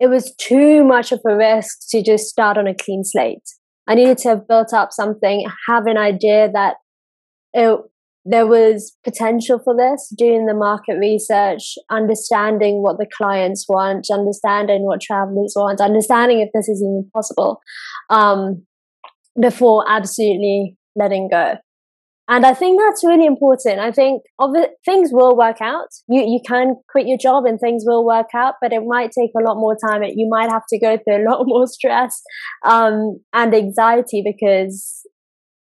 it 0.00 0.08
was 0.08 0.34
too 0.36 0.84
much 0.84 1.12
of 1.12 1.20
a 1.28 1.36
risk 1.36 1.88
to 1.90 2.02
just 2.02 2.26
start 2.26 2.58
on 2.58 2.66
a 2.66 2.74
clean 2.74 3.02
slate. 3.04 3.42
I 3.86 3.94
needed 3.94 4.18
to 4.18 4.28
have 4.30 4.48
built 4.48 4.72
up 4.72 4.92
something, 4.92 5.46
have 5.68 5.86
an 5.86 5.98
idea 5.98 6.50
that 6.52 6.76
it, 7.52 7.78
there 8.24 8.46
was 8.46 8.96
potential 9.04 9.60
for 9.62 9.76
this, 9.76 10.12
doing 10.16 10.46
the 10.46 10.54
market 10.54 10.96
research, 10.98 11.74
understanding 11.90 12.82
what 12.82 12.98
the 12.98 13.06
clients 13.16 13.66
want, 13.68 14.06
understanding 14.10 14.84
what 14.84 15.00
travelers 15.00 15.52
want, 15.56 15.80
understanding 15.80 16.40
if 16.40 16.48
this 16.54 16.68
is 16.68 16.82
even 16.82 17.08
possible, 17.12 17.60
um, 18.08 18.64
before 19.40 19.84
absolutely 19.88 20.76
letting 20.96 21.28
go. 21.28 21.56
And 22.26 22.46
I 22.46 22.54
think 22.54 22.80
that's 22.80 23.04
really 23.04 23.26
important. 23.26 23.80
I 23.80 23.92
think 23.92 24.22
things 24.86 25.10
will 25.12 25.36
work 25.36 25.60
out. 25.60 25.88
You 26.08 26.22
you 26.22 26.40
can 26.46 26.76
quit 26.88 27.06
your 27.06 27.18
job 27.18 27.44
and 27.44 27.60
things 27.60 27.84
will 27.86 28.06
work 28.06 28.28
out, 28.34 28.54
but 28.62 28.72
it 28.72 28.82
might 28.86 29.10
take 29.10 29.32
a 29.38 29.42
lot 29.42 29.56
more 29.56 29.76
time. 29.76 30.02
You 30.02 30.26
might 30.30 30.48
have 30.48 30.62
to 30.70 30.78
go 30.78 30.96
through 30.96 31.22
a 31.22 31.28
lot 31.28 31.42
more 31.46 31.66
stress 31.66 32.22
um, 32.64 33.20
and 33.34 33.54
anxiety 33.54 34.22
because 34.24 35.06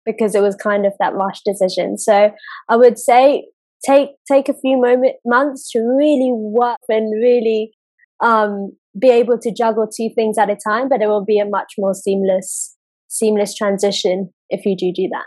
because 0.09 0.35
it 0.35 0.43
was 0.43 0.57
kind 0.57 0.87
of 0.87 0.95
that 0.99 1.15
rush 1.15 1.43
decision. 1.45 1.99
So 1.99 2.31
I 2.69 2.77
would 2.77 2.99
say 2.99 3.45
take 3.87 4.11
take 4.31 4.49
a 4.49 4.55
few 4.55 4.81
moment 4.81 5.17
months 5.25 5.71
to 5.73 5.81
really 5.81 6.31
work 6.33 6.79
and 6.89 7.13
really 7.23 7.73
um, 8.21 8.73
be 8.99 9.11
able 9.11 9.39
to 9.39 9.53
juggle 9.53 9.87
two 9.87 10.09
things 10.15 10.39
at 10.39 10.51
a 10.51 10.57
time. 10.67 10.89
But 10.89 11.03
it 11.03 11.09
will 11.09 11.25
be 11.25 11.39
a 11.39 11.45
much 11.45 11.75
more 11.77 11.95
seamless 11.95 12.77
seamless 13.09 13.55
transition 13.55 14.31
if 14.49 14.65
you 14.65 14.77
do 14.77 14.93
do 14.95 15.09
that. 15.13 15.27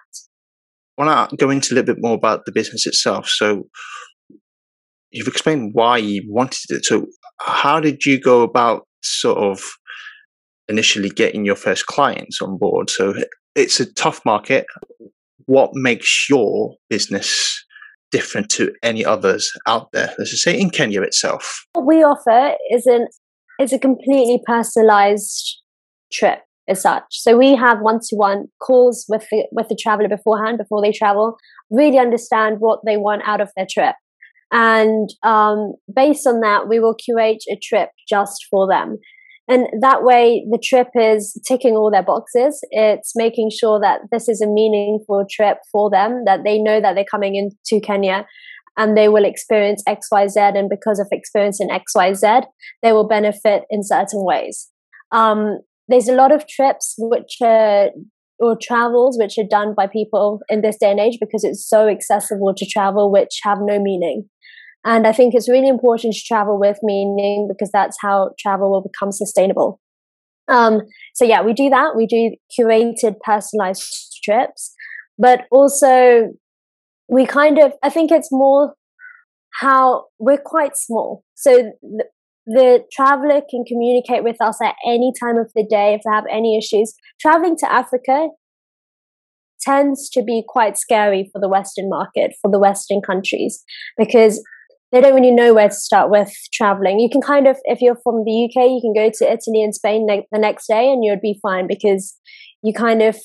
I 0.98 1.06
want 1.06 1.30
to 1.30 1.36
go 1.38 1.50
into 1.50 1.74
a 1.74 1.76
little 1.76 1.96
bit 1.96 2.02
more 2.02 2.16
about 2.16 2.46
the 2.46 2.52
business 2.52 2.86
itself. 2.86 3.28
So 3.28 3.68
you've 5.12 5.28
explained 5.28 5.72
why 5.74 5.98
you 5.98 6.24
wanted 6.28 6.70
it. 6.70 6.86
So 6.86 7.08
how 7.40 7.80
did 7.80 8.06
you 8.06 8.20
go 8.20 8.42
about 8.42 8.88
sort 9.04 9.38
of 9.38 9.62
initially 10.68 11.10
getting 11.10 11.46
your 11.46 11.56
first 11.56 11.86
clients 11.88 12.42
on 12.42 12.58
board? 12.58 12.90
So 12.90 13.14
it's 13.56 13.80
a 13.80 13.92
tough 13.94 14.22
market. 14.26 14.66
What 15.46 15.72
makes 15.74 16.30
your 16.30 16.76
business 16.90 17.64
different 18.12 18.50
to 18.52 18.74
any 18.84 19.04
others 19.04 19.52
out 19.68 19.92
there? 19.92 20.14
Let's 20.18 20.32
just 20.32 20.44
say 20.44 20.60
in 20.60 20.70
Kenya 20.70 21.02
itself. 21.02 21.66
What 21.74 21.86
we 21.86 22.04
offer 22.04 22.56
is 22.72 22.86
an 22.86 23.08
is 23.60 23.74
a 23.74 23.80
completely 23.80 24.42
personalized 24.46 25.62
trip 26.12 26.40
as 26.68 26.82
such. 26.82 27.04
So 27.10 27.38
we 27.38 27.56
have 27.56 27.80
one-to-one 27.82 28.48
calls 28.62 29.06
with 29.08 29.28
the 29.32 29.46
with 29.52 29.68
the 29.68 29.78
traveler 29.80 30.10
beforehand 30.10 30.58
before 30.58 30.82
they 30.82 30.92
travel, 30.92 31.38
really 31.70 31.98
understand 31.98 32.58
what 32.60 32.80
they 32.86 32.98
want 32.98 33.24
out 33.26 33.42
of 33.42 33.52
their 33.56 33.68
trip, 33.70 33.96
and 34.52 35.10
um, 35.24 35.74
based 35.94 36.28
on 36.28 36.42
that, 36.42 36.68
we 36.68 36.80
will 36.80 36.96
curate 36.96 37.44
a 37.50 37.58
trip 37.62 37.90
just 38.08 38.46
for 38.50 38.68
them. 38.68 38.98
And 39.48 39.68
that 39.82 40.04
way, 40.04 40.46
the 40.50 40.62
trip 40.64 40.88
is 40.96 41.40
ticking 41.48 41.76
all 41.76 41.92
their 41.92 42.04
boxes. 42.04 42.60
It's 42.72 43.14
making 43.16 43.50
sure 43.50 43.80
that 43.82 44.02
this 44.12 44.30
is 44.30 44.42
a 44.42 44.48
meaningful 44.48 45.26
trip 45.30 45.58
for 45.72 45.90
them, 45.90 46.24
that 46.26 46.42
they 46.46 46.60
know 46.60 46.80
that 46.80 46.94
they're 46.96 47.04
coming 47.04 47.36
into 47.36 47.86
Kenya 47.86 48.26
and 48.78 48.96
they 48.96 49.10
will 49.10 49.26
experience 49.26 49.84
XYZ. 49.88 50.58
And 50.58 50.70
because 50.70 51.00
of 51.00 51.08
experiencing 51.12 51.70
XYZ, 51.70 52.46
they 52.82 52.94
will 52.94 53.08
benefit 53.08 53.64
in 53.70 53.84
certain 53.84 54.24
ways. 54.24 54.70
Um, 55.12 55.60
there's 55.88 56.08
a 56.08 56.16
lot 56.16 56.32
of 56.32 56.48
trips 56.48 56.96
which 56.98 57.38
are 57.42 57.90
or 58.40 58.58
travels 58.60 59.18
which 59.20 59.38
are 59.38 59.48
done 59.48 59.76
by 59.78 59.86
people 59.86 60.40
in 60.50 60.62
this 60.62 60.76
day 60.80 60.90
and 60.90 61.00
age 61.00 61.18
because 61.20 61.44
it's 61.44 61.68
so 61.68 61.88
accessible 61.88 62.54
to 62.58 62.66
travel 62.66 63.12
which 63.12 63.40
have 63.44 63.60
no 63.62 63.80
meaning 63.80 64.28
and 64.84 65.06
i 65.06 65.12
think 65.12 65.34
it's 65.34 65.50
really 65.50 65.68
important 65.68 66.14
to 66.14 66.22
travel 66.28 66.60
with 66.60 66.80
meaning 66.84 67.48
because 67.48 67.72
that's 67.72 67.98
how 68.02 68.32
travel 68.40 68.72
will 68.72 68.82
become 68.82 69.12
sustainable. 69.12 69.80
Um, 70.48 70.82
so 71.14 71.24
yeah 71.24 71.42
we 71.42 71.54
do 71.54 71.70
that. 71.70 71.96
We 71.96 72.08
do 72.08 72.36
curated 72.58 73.20
personalized 73.24 74.20
trips. 74.24 74.74
But 75.18 75.46
also 75.52 76.30
we 77.08 77.26
kind 77.26 77.60
of 77.60 77.74
i 77.84 77.90
think 77.90 78.12
it's 78.12 78.30
more 78.32 78.74
how 79.60 80.06
we're 80.20 80.42
quite 80.44 80.76
small. 80.76 81.24
So 81.36 81.72
the 82.46 82.84
traveler 82.92 83.42
can 83.50 83.64
communicate 83.68 84.24
with 84.24 84.42
us 84.42 84.60
at 84.64 84.76
any 84.86 85.12
time 85.22 85.38
of 85.38 85.52
the 85.56 85.66
day 85.70 85.94
if 85.94 86.02
they 86.04 86.14
have 86.14 86.26
any 86.32 86.58
issues. 86.58 86.94
Traveling 87.20 87.56
to 87.58 87.72
Africa 87.72 88.30
tends 89.62 90.10
to 90.10 90.24
be 90.24 90.44
quite 90.48 90.78
scary 90.78 91.30
for 91.32 91.40
the 91.40 91.48
Western 91.48 91.88
market, 91.90 92.34
for 92.42 92.50
the 92.50 92.60
Western 92.60 93.02
countries, 93.02 93.64
because 93.98 94.44
they 94.92 95.02
don't 95.02 95.16
really 95.16 95.32
know 95.32 95.54
where 95.54 95.70
to 95.70 95.76
start 95.76 96.10
with 96.10 96.32
traveling. 96.54 97.00
You 97.00 97.10
can 97.10 97.22
kind 97.22 97.48
of, 97.48 97.58
if 97.64 97.82
you're 97.82 97.98
from 98.04 98.24
the 98.26 98.46
UK, 98.46 98.70
you 98.70 98.80
can 98.82 98.94
go 98.94 99.10
to 99.10 99.32
Italy 99.32 99.64
and 99.64 99.74
Spain 99.74 100.06
ne- 100.06 100.28
the 100.32 100.40
next 100.40 100.68
day 100.68 100.92
and 100.92 101.04
you'd 101.04 101.22
be 101.22 101.40
fine 101.42 101.68
because 101.68 102.18
you 102.62 102.74
kind 102.74 103.02
of 103.02 103.18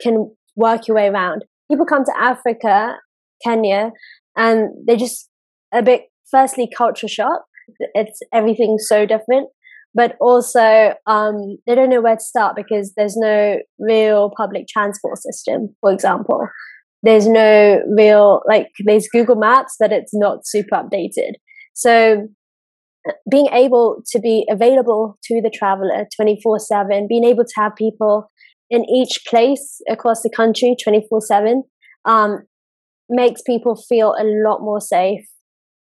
can 0.00 0.34
work 0.56 0.86
your 0.86 0.96
way 0.96 1.08
around. 1.08 1.44
People 1.70 1.86
come 1.86 2.04
to 2.04 2.12
Africa, 2.18 2.96
Kenya, 3.44 3.90
and 4.36 4.70
they're 4.86 4.96
just 4.96 5.28
a 5.72 5.82
bit, 5.82 6.02
firstly, 6.30 6.68
culture 6.76 7.08
shock 7.08 7.42
it's 7.94 8.20
everything's 8.32 8.86
so 8.88 9.06
different 9.06 9.48
but 9.92 10.14
also 10.20 10.94
um, 11.06 11.56
they 11.66 11.74
don't 11.74 11.90
know 11.90 12.00
where 12.00 12.16
to 12.16 12.22
start 12.22 12.54
because 12.54 12.92
there's 12.96 13.16
no 13.16 13.58
real 13.78 14.30
public 14.36 14.66
transport 14.68 15.18
system 15.18 15.74
for 15.80 15.92
example 15.92 16.46
there's 17.02 17.26
no 17.26 17.80
real 17.96 18.42
like 18.46 18.68
there's 18.84 19.08
google 19.08 19.36
maps 19.36 19.76
but 19.78 19.92
it's 19.92 20.14
not 20.14 20.46
super 20.46 20.76
updated 20.76 21.32
so 21.72 22.28
being 23.30 23.46
able 23.52 24.02
to 24.06 24.18
be 24.18 24.46
available 24.50 25.18
to 25.24 25.40
the 25.42 25.50
traveler 25.50 26.06
24 26.14 26.58
7 26.58 27.06
being 27.08 27.24
able 27.24 27.44
to 27.44 27.52
have 27.56 27.74
people 27.76 28.30
in 28.68 28.84
each 28.88 29.22
place 29.26 29.80
across 29.88 30.22
the 30.22 30.30
country 30.30 30.76
24 30.82 31.20
7 31.20 31.62
um, 32.04 32.38
makes 33.08 33.42
people 33.42 33.76
feel 33.76 34.14
a 34.18 34.24
lot 34.24 34.60
more 34.60 34.80
safe 34.80 35.26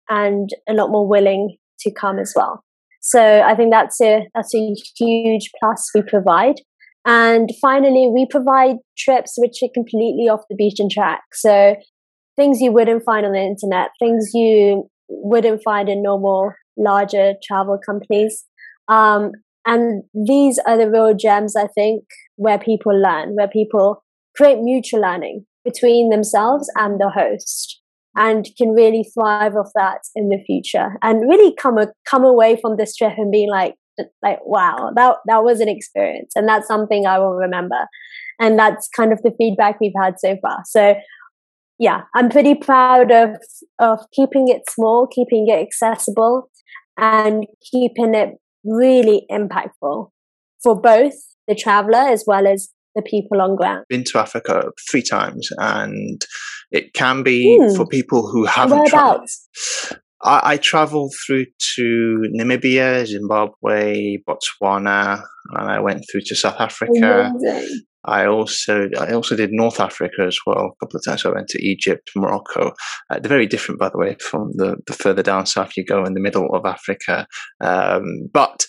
and 0.08 0.50
a 0.68 0.73
lot 0.73 0.90
more 0.90 1.06
willing 1.06 1.56
to 1.80 1.90
come 1.90 2.18
as 2.18 2.32
well. 2.35 2.62
So 3.02 3.42
I 3.42 3.54
think 3.54 3.73
that's 3.73 4.00
a 4.00 4.26
that's 4.35 4.54
a 4.54 4.75
huge 4.96 5.50
plus 5.61 5.90
we 5.94 6.02
provide. 6.02 6.56
And 7.07 7.51
finally, 7.61 8.11
we 8.13 8.27
provide 8.29 8.77
trips 8.99 9.35
which 9.37 9.59
are 9.63 9.71
completely 9.73 10.29
off 10.29 10.41
the 10.51 10.57
beaten 10.57 10.89
track. 10.91 11.23
So 11.33 11.77
things 12.35 12.61
you 12.61 12.73
wouldn't 12.73 13.05
find 13.05 13.25
on 13.25 13.33
the 13.33 13.41
internet, 13.41 13.91
things 14.01 14.31
you 14.35 14.91
wouldn't 15.09 15.63
find 15.63 15.89
in 15.89 16.03
normal 16.03 16.53
larger 16.77 17.35
travel 17.47 17.79
companies. 17.85 18.45
Um, 18.89 19.31
and 19.65 20.03
these 20.15 20.59
are 20.67 20.77
the 20.77 20.91
real 20.91 21.15
gems, 21.15 21.57
I 21.57 21.69
think, 21.69 22.05
where 22.37 22.59
people 22.59 23.01
learn, 23.01 23.35
where 23.35 23.49
people 23.49 24.05
create 24.37 24.59
mutual 24.61 25.01
learning 25.01 25.47
between 25.65 26.11
themselves 26.11 26.69
and 26.77 27.01
the 27.01 27.11
host 27.11 27.81
and 28.17 28.47
can 28.57 28.71
really 28.71 29.05
thrive 29.15 29.55
off 29.55 29.71
that 29.75 30.01
in 30.15 30.29
the 30.29 30.43
future 30.47 30.97
and 31.03 31.29
really 31.29 31.55
come 31.55 31.79
a, 31.79 31.89
come 32.09 32.25
away 32.25 32.59
from 32.61 32.77
this 32.77 32.97
trip 32.97 33.13
and 33.17 33.31
being 33.31 33.51
like 33.51 33.75
like 34.23 34.38
wow 34.45 34.91
that 34.95 35.17
that 35.26 35.45
was 35.45 35.61
an 35.61 35.69
experience 35.69 36.33
and 36.37 36.49
that's 36.49 36.67
something 36.67 37.07
I 37.07 37.19
will 37.19 37.35
remember 37.35 37.87
and 38.38 38.59
that's 38.59 38.88
kind 38.88 39.12
of 39.12 39.23
the 39.23 39.33
feedback 39.38 39.81
we've 39.81 39.93
had 40.00 40.15
so 40.19 40.37
far 40.43 40.59
so 40.65 40.95
yeah 41.79 42.03
I'm 42.15 42.29
pretty 42.29 42.55
proud 42.55 43.11
of 43.11 43.37
of 43.79 44.00
keeping 44.12 44.49
it 44.49 44.62
small 44.69 45.07
keeping 45.07 45.47
it 45.49 45.61
accessible 45.61 46.50
and 46.97 47.47
keeping 47.71 48.15
it 48.15 48.35
really 48.65 49.26
impactful 49.31 50.11
for 50.62 50.81
both 50.81 51.15
the 51.47 51.55
traveler 51.55 51.99
as 51.99 52.25
well 52.26 52.47
as 52.47 52.71
the 52.97 53.03
people 53.03 53.41
on 53.41 53.55
ground. 53.55 53.85
Been 53.88 54.05
to 54.05 54.19
Africa 54.19 54.71
three 54.91 55.03
times, 55.03 55.49
and 55.59 56.21
it 56.73 56.95
can 56.95 57.23
be 57.23 57.59
mm. 57.61 57.76
for 57.76 57.87
people 57.87 58.26
who 58.29 58.45
haven't 58.45 58.88
traveled. 58.88 59.29
I, 60.23 60.40
I 60.52 60.56
traveled 60.56 61.14
through 61.26 61.46
to 61.76 62.23
Namibia, 62.38 63.06
Zimbabwe, 63.06 64.18
Botswana, 64.28 65.23
and 65.52 65.70
I 65.70 65.80
went 65.80 66.04
through 66.11 66.23
to 66.26 66.35
South 66.35 66.61
Africa. 66.61 67.32
Amazing. 67.35 67.82
I 68.08 68.26
also 68.26 68.88
I 68.99 69.12
also 69.12 69.35
did 69.35 69.50
North 69.52 69.80
Africa 69.80 70.23
as 70.26 70.38
well 70.46 70.66
a 70.66 70.85
couple 70.85 70.99
of 70.99 71.04
times. 71.04 71.23
So 71.23 71.30
I 71.30 71.35
went 71.35 71.49
to 71.49 71.66
Egypt, 71.66 72.11
Morocco. 72.14 72.73
Uh, 73.11 73.18
they're 73.18 73.28
very 73.28 73.49
different, 73.49 73.80
by 73.80 73.88
the 73.88 73.99
way, 73.99 74.16
from 74.20 74.52
the, 74.54 74.76
the 74.87 74.92
further 74.92 75.25
down 75.25 75.44
south 75.44 75.73
you 75.76 75.85
go 75.85 76.04
in 76.04 76.14
the 76.14 76.20
middle 76.20 76.54
of 76.54 76.64
Africa. 76.64 77.26
Um, 77.61 78.28
but 78.32 78.64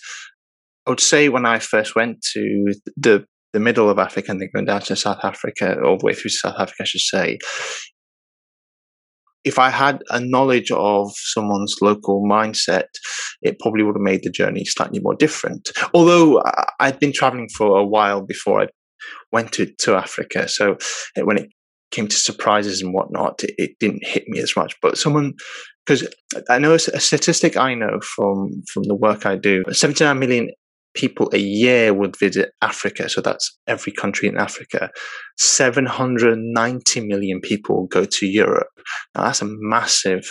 I 0.86 0.90
would 0.90 1.00
say 1.00 1.28
when 1.28 1.46
I 1.46 1.60
first 1.60 1.94
went 1.94 2.20
to 2.32 2.74
the 2.96 3.24
the 3.52 3.60
middle 3.60 3.88
of 3.88 3.98
Africa 3.98 4.30
and 4.30 4.40
then 4.40 4.50
going 4.52 4.66
down 4.66 4.82
to 4.82 4.96
South 4.96 5.20
Africa, 5.22 5.76
all 5.84 5.98
the 5.98 6.04
way 6.04 6.14
through 6.14 6.30
South 6.30 6.56
Africa, 6.58 6.82
I 6.82 6.84
should 6.84 7.00
say, 7.00 7.38
if 9.44 9.58
I 9.58 9.70
had 9.70 10.02
a 10.10 10.20
knowledge 10.20 10.70
of 10.70 11.10
someone's 11.14 11.76
local 11.80 12.24
mindset, 12.24 12.88
it 13.42 13.58
probably 13.60 13.82
would 13.82 13.96
have 13.96 14.02
made 14.02 14.22
the 14.22 14.30
journey 14.30 14.64
slightly 14.64 15.00
more 15.00 15.14
different. 15.14 15.70
Although 15.94 16.42
I'd 16.80 16.98
been 16.98 17.12
traveling 17.12 17.48
for 17.56 17.78
a 17.78 17.86
while 17.86 18.20
before 18.20 18.62
I 18.62 18.66
went 19.32 19.52
to, 19.52 19.66
to 19.80 19.96
Africa. 19.96 20.48
So 20.48 20.76
eh, 21.16 21.22
when 21.22 21.38
it 21.38 21.50
came 21.90 22.08
to 22.08 22.16
surprises 22.16 22.82
and 22.82 22.92
whatnot, 22.92 23.42
it, 23.44 23.54
it 23.58 23.70
didn't 23.78 24.06
hit 24.06 24.28
me 24.28 24.40
as 24.40 24.56
much. 24.56 24.74
But 24.82 24.98
someone, 24.98 25.34
because 25.86 26.06
I 26.48 26.58
know 26.58 26.72
a, 26.72 26.80
a 26.94 27.00
statistic 27.00 27.56
I 27.56 27.74
know 27.74 28.00
from, 28.02 28.62
from 28.72 28.84
the 28.84 28.94
work 28.94 29.24
I 29.24 29.36
do 29.36 29.64
79 29.70 30.18
million 30.18 30.50
people 30.94 31.30
a 31.32 31.38
year 31.38 31.94
would 31.94 32.16
visit 32.18 32.52
Africa. 32.62 33.08
So 33.08 33.20
that's 33.20 33.56
every 33.66 33.92
country 33.92 34.28
in 34.28 34.36
Africa. 34.36 34.90
790 35.36 37.00
million 37.06 37.40
people 37.40 37.86
go 37.86 38.04
to 38.04 38.26
Europe. 38.26 38.68
Now 39.14 39.24
that's 39.24 39.42
a 39.42 39.46
massive, 39.48 40.30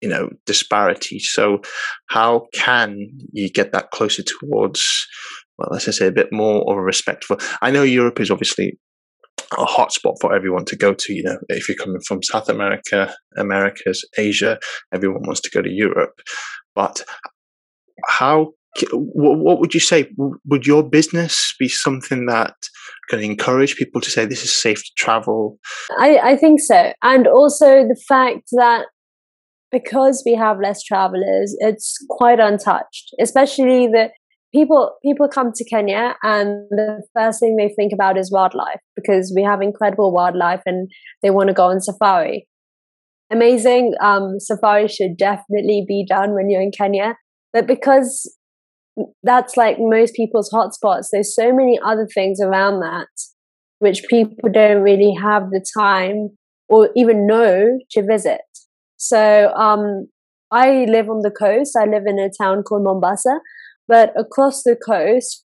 you 0.00 0.08
know, 0.08 0.30
disparity. 0.46 1.18
So 1.18 1.60
how 2.08 2.46
can 2.54 2.96
you 3.32 3.50
get 3.50 3.72
that 3.72 3.90
closer 3.90 4.22
towards, 4.22 5.06
well, 5.58 5.68
let's 5.70 5.84
just 5.84 5.98
say 5.98 6.06
a 6.06 6.12
bit 6.12 6.32
more 6.32 6.70
of 6.70 6.76
a 6.76 6.82
respectful? 6.82 7.38
I 7.60 7.70
know 7.70 7.82
Europe 7.82 8.20
is 8.20 8.30
obviously 8.30 8.78
a 9.52 9.64
hotspot 9.64 10.16
for 10.20 10.34
everyone 10.34 10.64
to 10.66 10.76
go 10.76 10.94
to. 10.94 11.12
You 11.12 11.24
know, 11.24 11.38
if 11.48 11.68
you're 11.68 11.76
coming 11.76 12.00
from 12.06 12.22
South 12.22 12.48
America, 12.48 13.14
Americas, 13.36 14.04
Asia, 14.16 14.58
everyone 14.92 15.22
wants 15.24 15.40
to 15.42 15.50
go 15.50 15.62
to 15.62 15.70
Europe. 15.70 16.20
But 16.74 17.04
how 18.08 18.52
what 18.92 19.60
would 19.60 19.74
you 19.74 19.80
say? 19.80 20.08
Would 20.16 20.66
your 20.66 20.82
business 20.82 21.54
be 21.58 21.68
something 21.68 22.26
that 22.26 22.54
can 23.08 23.20
encourage 23.20 23.76
people 23.76 24.00
to 24.00 24.10
say 24.10 24.24
this 24.24 24.44
is 24.44 24.54
safe 24.54 24.78
to 24.78 24.90
travel? 24.96 25.58
I, 25.98 26.18
I 26.18 26.36
think 26.36 26.60
so. 26.60 26.92
And 27.02 27.26
also 27.26 27.86
the 27.86 28.00
fact 28.08 28.48
that 28.52 28.86
because 29.70 30.22
we 30.24 30.34
have 30.34 30.58
less 30.62 30.82
travelers, 30.82 31.56
it's 31.60 31.96
quite 32.10 32.40
untouched, 32.40 33.14
especially 33.20 33.86
the 33.86 34.10
people 34.54 34.96
people 35.02 35.28
come 35.28 35.50
to 35.54 35.64
Kenya 35.64 36.14
and 36.22 36.66
the 36.70 37.02
first 37.16 37.40
thing 37.40 37.56
they 37.56 37.72
think 37.74 37.92
about 37.92 38.18
is 38.18 38.30
wildlife 38.30 38.80
because 38.96 39.32
we 39.34 39.42
have 39.42 39.62
incredible 39.62 40.12
wildlife 40.12 40.62
and 40.66 40.90
they 41.22 41.30
want 41.30 41.48
to 41.48 41.54
go 41.54 41.66
on 41.66 41.80
safari. 41.80 42.46
Amazing. 43.30 43.94
Um, 44.02 44.38
safari 44.38 44.88
should 44.88 45.16
definitely 45.16 45.86
be 45.88 46.04
done 46.06 46.34
when 46.34 46.50
you're 46.50 46.60
in 46.60 46.70
Kenya. 46.70 47.16
But 47.54 47.66
because 47.66 48.30
that's 49.22 49.56
like 49.56 49.76
most 49.78 50.14
people's 50.14 50.50
hotspots. 50.50 51.08
There's 51.10 51.34
so 51.34 51.52
many 51.52 51.78
other 51.84 52.06
things 52.12 52.40
around 52.40 52.80
that 52.80 53.08
which 53.78 54.04
people 54.08 54.48
don't 54.52 54.82
really 54.82 55.14
have 55.20 55.50
the 55.50 55.64
time 55.76 56.30
or 56.68 56.90
even 56.94 57.26
know 57.26 57.78
to 57.90 58.02
visit. 58.02 58.40
So 58.96 59.52
um, 59.54 60.08
I 60.52 60.84
live 60.84 61.10
on 61.10 61.22
the 61.22 61.30
coast. 61.30 61.76
I 61.76 61.86
live 61.86 62.04
in 62.06 62.18
a 62.18 62.30
town 62.40 62.62
called 62.62 62.84
Mombasa, 62.84 63.40
but 63.88 64.12
across 64.16 64.62
the 64.62 64.76
coast 64.76 65.44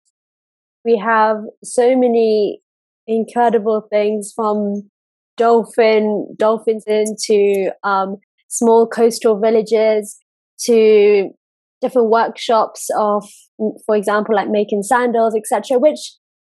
we 0.85 0.97
have 0.97 1.37
so 1.63 1.95
many 1.95 2.61
incredible 3.07 3.87
things 3.89 4.33
from 4.35 4.89
dolphin 5.37 6.27
dolphins 6.37 6.83
into 6.87 7.71
um, 7.83 8.17
small 8.47 8.87
coastal 8.87 9.39
villages 9.39 10.17
to 10.59 11.29
different 11.83 12.09
workshops 12.09 12.87
of, 12.97 13.23
for 13.85 13.95
example, 13.95 14.35
like 14.35 14.49
making 14.49 14.81
sandals, 14.81 15.35
etc., 15.35 15.77
which 15.77 15.99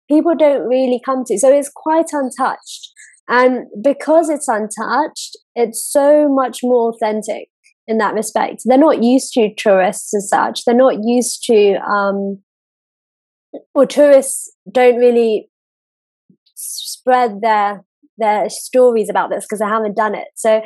people 0.09 0.35
don't 0.38 0.68
really 0.68 1.01
come 1.05 1.25
to. 1.27 1.38
So 1.38 1.51
it's 1.53 1.70
quite 1.75 2.07
untouched. 2.12 2.90
And 3.29 3.64
because 3.83 4.29
it's 4.29 4.48
untouched, 4.48 5.37
it's 5.55 5.83
so 5.83 6.29
much 6.29 6.61
more 6.62 6.90
authentic 6.90 7.48
in 7.88 7.98
that 7.98 8.14
respect. 8.14 8.62
They're 8.64 8.79
not 8.79 9.03
used 9.03 9.33
to 9.33 9.55
tourists 9.57 10.14
as 10.14 10.29
such. 10.29 10.64
They're 10.64 10.75
not 10.75 10.98
used 11.03 11.42
to, 11.44 11.77
um, 11.90 12.42
or 13.75 13.87
tourists 13.87 14.53
don't 14.70 14.96
really 14.96 15.48
spread 16.55 17.40
their 17.40 17.85
their 18.16 18.48
stories 18.48 19.11
about 19.11 19.29
this 19.31 19.44
because 19.44 19.59
they 19.59 19.66
haven't 19.66 19.96
done 19.96 20.14
it. 20.14 20.29
So 20.37 20.62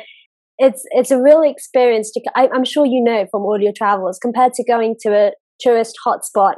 it's 0.59 0.83
it's 0.91 1.09
a 1.09 1.19
real 1.19 1.41
experience 1.41 2.11
to 2.11 2.21
I, 2.35 2.49
i'm 2.53 2.65
sure 2.65 2.85
you 2.85 3.01
know 3.03 3.25
from 3.31 3.41
all 3.43 3.59
your 3.59 3.73
travels 3.75 4.19
compared 4.19 4.53
to 4.53 4.63
going 4.63 4.95
to 5.01 5.09
a 5.09 5.31
tourist 5.59 5.97
hotspot 6.05 6.55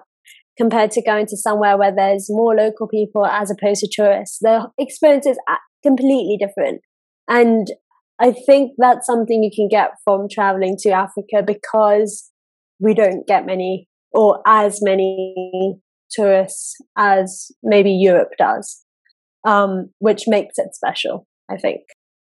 compared 0.58 0.92
to 0.92 1.02
going 1.02 1.28
to 1.28 1.38
somewhere 1.38 1.78
where 1.78 1.96
there's 1.96 2.28
more 2.30 2.56
local 2.56 2.88
people 2.88 3.26
as 3.26 3.50
opposed 3.50 3.82
to 3.82 3.90
tourists 3.92 4.40
the 4.42 4.68
experience 4.78 5.26
is 5.26 5.38
completely 5.84 6.38
different. 6.38 6.82
And 7.28 7.68
i 8.20 8.32
think 8.32 8.74
that's 8.78 9.06
something 9.06 9.44
you 9.44 9.52
can 9.56 9.68
get 9.68 9.92
from 10.04 10.28
traveling 10.30 10.76
to 10.80 10.90
africa 10.90 11.44
because 11.46 12.30
we 12.80 12.94
don't 12.94 13.26
get 13.28 13.46
many 13.46 13.88
or 14.12 14.42
as 14.46 14.80
many 14.82 15.76
tourists 16.12 16.76
as 16.98 17.52
maybe 17.64 17.92
europe 17.92 18.32
does 18.38 18.84
um, 19.48 19.90
which 20.00 20.24
makes 20.28 20.58
it 20.58 20.76
special 20.76 21.26
i 21.50 21.58
think 21.58 21.82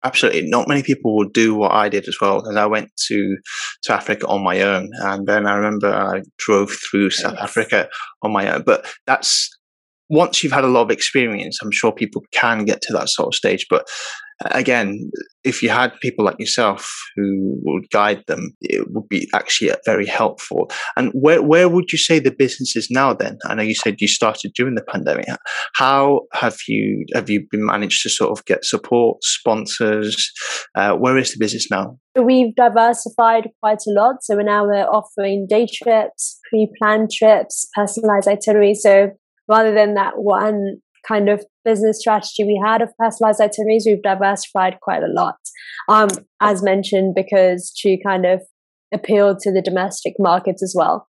absolutely 0.04 0.42
not 0.42 0.68
many 0.68 0.82
people 0.82 1.16
will 1.16 1.28
do 1.28 1.54
what 1.54 1.72
I 1.72 1.88
did 1.88 2.06
as 2.08 2.18
well. 2.20 2.46
And 2.46 2.58
I 2.58 2.66
went 2.66 2.90
to 3.08 3.36
to 3.84 3.94
Africa 3.94 4.26
on 4.26 4.44
my 4.44 4.60
own, 4.60 4.90
and 5.00 5.26
then 5.26 5.46
I 5.46 5.54
remember 5.54 5.92
I 5.92 6.22
drove 6.38 6.70
through 6.70 7.10
South 7.10 7.38
Africa 7.38 7.88
on 8.22 8.32
my 8.32 8.52
own. 8.52 8.62
But 8.64 8.86
that's 9.06 9.50
once 10.14 10.42
you've 10.42 10.52
had 10.52 10.64
a 10.64 10.68
lot 10.68 10.82
of 10.82 10.90
experience, 10.90 11.58
I'm 11.62 11.72
sure 11.72 11.92
people 11.92 12.22
can 12.32 12.64
get 12.64 12.80
to 12.82 12.92
that 12.94 13.08
sort 13.08 13.28
of 13.28 13.34
stage. 13.34 13.66
But 13.68 13.88
again, 14.50 15.10
if 15.44 15.62
you 15.62 15.68
had 15.68 15.92
people 16.00 16.24
like 16.24 16.38
yourself 16.38 16.90
who 17.16 17.58
would 17.64 17.88
guide 17.90 18.22
them, 18.26 18.54
it 18.60 18.86
would 18.90 19.08
be 19.08 19.28
actually 19.34 19.72
very 19.84 20.06
helpful. 20.06 20.70
And 20.96 21.10
where 21.12 21.42
where 21.42 21.68
would 21.68 21.92
you 21.92 21.98
say 21.98 22.18
the 22.18 22.30
business 22.30 22.76
is 22.76 22.88
now? 22.90 23.12
Then 23.12 23.38
I 23.46 23.54
know 23.54 23.62
you 23.62 23.74
said 23.74 24.00
you 24.00 24.08
started 24.08 24.52
during 24.54 24.74
the 24.74 24.84
pandemic. 24.84 25.26
How 25.74 26.22
have 26.32 26.56
you 26.68 27.04
have 27.14 27.28
you 27.30 27.46
been 27.50 27.64
managed 27.64 28.02
to 28.02 28.10
sort 28.10 28.36
of 28.36 28.44
get 28.44 28.64
support, 28.64 29.22
sponsors? 29.22 30.32
Uh, 30.74 30.94
where 30.94 31.18
is 31.18 31.32
the 31.32 31.38
business 31.38 31.70
now? 31.70 31.98
We've 32.16 32.54
diversified 32.54 33.48
quite 33.60 33.82
a 33.88 33.90
lot. 33.90 34.16
So 34.22 34.36
now 34.36 34.64
we're 34.66 34.86
offering 34.86 35.46
day 35.48 35.66
trips, 35.72 36.38
pre-planned 36.48 37.10
trips, 37.10 37.68
personalized 37.74 38.28
itineraries. 38.28 38.82
So 38.82 39.10
rather 39.48 39.74
than 39.74 39.94
that 39.94 40.14
one 40.16 40.76
kind 41.06 41.28
of 41.28 41.44
business 41.64 42.00
strategy 42.00 42.44
we 42.44 42.60
had 42.64 42.82
of 42.82 42.90
personalized 42.98 43.40
itineraries, 43.40 43.84
we've 43.86 44.02
diversified 44.02 44.78
quite 44.82 45.02
a 45.02 45.12
lot. 45.12 45.36
Um, 45.88 46.08
as 46.40 46.62
mentioned, 46.62 47.14
because 47.14 47.72
to 47.78 47.96
kind 48.02 48.24
of 48.24 48.42
appeal 48.92 49.36
to 49.40 49.52
the 49.52 49.62
domestic 49.62 50.14
markets 50.18 50.62
as 50.62 50.74
well. 50.76 51.06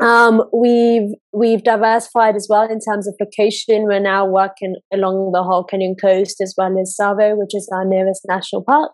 Um, 0.00 0.44
we've 0.52 1.10
we've 1.32 1.64
diversified 1.64 2.36
as 2.36 2.46
well 2.48 2.70
in 2.70 2.78
terms 2.78 3.08
of 3.08 3.16
location. 3.18 3.84
We're 3.84 3.98
now 3.98 4.26
working 4.26 4.76
along 4.92 5.32
the 5.32 5.42
whole 5.42 5.66
Kenyan 5.66 6.00
coast 6.00 6.40
as 6.40 6.54
well 6.56 6.78
as 6.78 6.96
Tsavo, 6.98 7.36
which 7.36 7.54
is 7.54 7.68
our 7.72 7.84
nearest 7.84 8.22
national 8.28 8.62
park. 8.62 8.92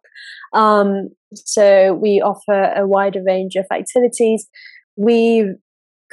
Um, 0.55 1.11
so 1.35 1.99
we 2.01 2.23
offer 2.25 2.73
a 2.75 2.87
wider 2.87 3.21
range 3.27 3.55
of 3.57 3.67
activities. 3.71 4.47
We've 4.97 5.55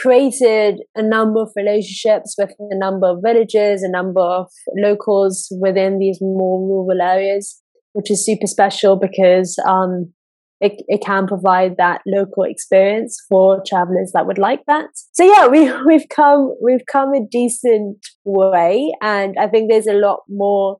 created 0.01 0.81
a 0.95 1.03
number 1.03 1.41
of 1.41 1.51
relationships 1.55 2.35
with 2.37 2.51
a 2.59 2.77
number 2.77 3.07
of 3.07 3.19
villages, 3.23 3.83
a 3.83 3.89
number 3.89 4.21
of 4.21 4.49
locals 4.77 5.47
within 5.61 5.99
these 5.99 6.19
more 6.21 6.59
rural 6.59 7.01
areas, 7.01 7.61
which 7.93 8.09
is 8.09 8.25
super 8.25 8.47
special 8.47 8.95
because 8.95 9.57
um, 9.67 10.11
it, 10.59 10.83
it 10.87 11.01
can 11.03 11.27
provide 11.27 11.77
that 11.77 12.01
local 12.07 12.43
experience 12.43 13.17
for 13.29 13.61
travelers 13.67 14.11
that 14.13 14.25
would 14.25 14.37
like 14.37 14.61
that. 14.67 14.87
So 15.13 15.23
yeah, 15.23 15.47
we 15.47 15.71
we've 15.85 16.09
come 16.09 16.55
we've 16.63 16.85
come 16.91 17.13
a 17.13 17.25
decent 17.29 17.97
way, 18.23 18.91
and 19.01 19.35
I 19.39 19.47
think 19.47 19.69
there's 19.69 19.87
a 19.87 19.93
lot 19.93 20.21
more 20.29 20.77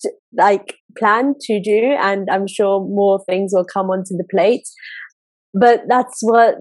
to, 0.00 0.10
like 0.36 0.74
planned 0.98 1.36
to 1.42 1.60
do, 1.60 1.96
and 2.00 2.28
I'm 2.30 2.46
sure 2.46 2.80
more 2.80 3.22
things 3.24 3.52
will 3.54 3.66
come 3.66 3.86
onto 3.86 4.16
the 4.16 4.26
plate. 4.30 4.66
But 5.54 5.82
that's 5.88 6.18
what 6.20 6.56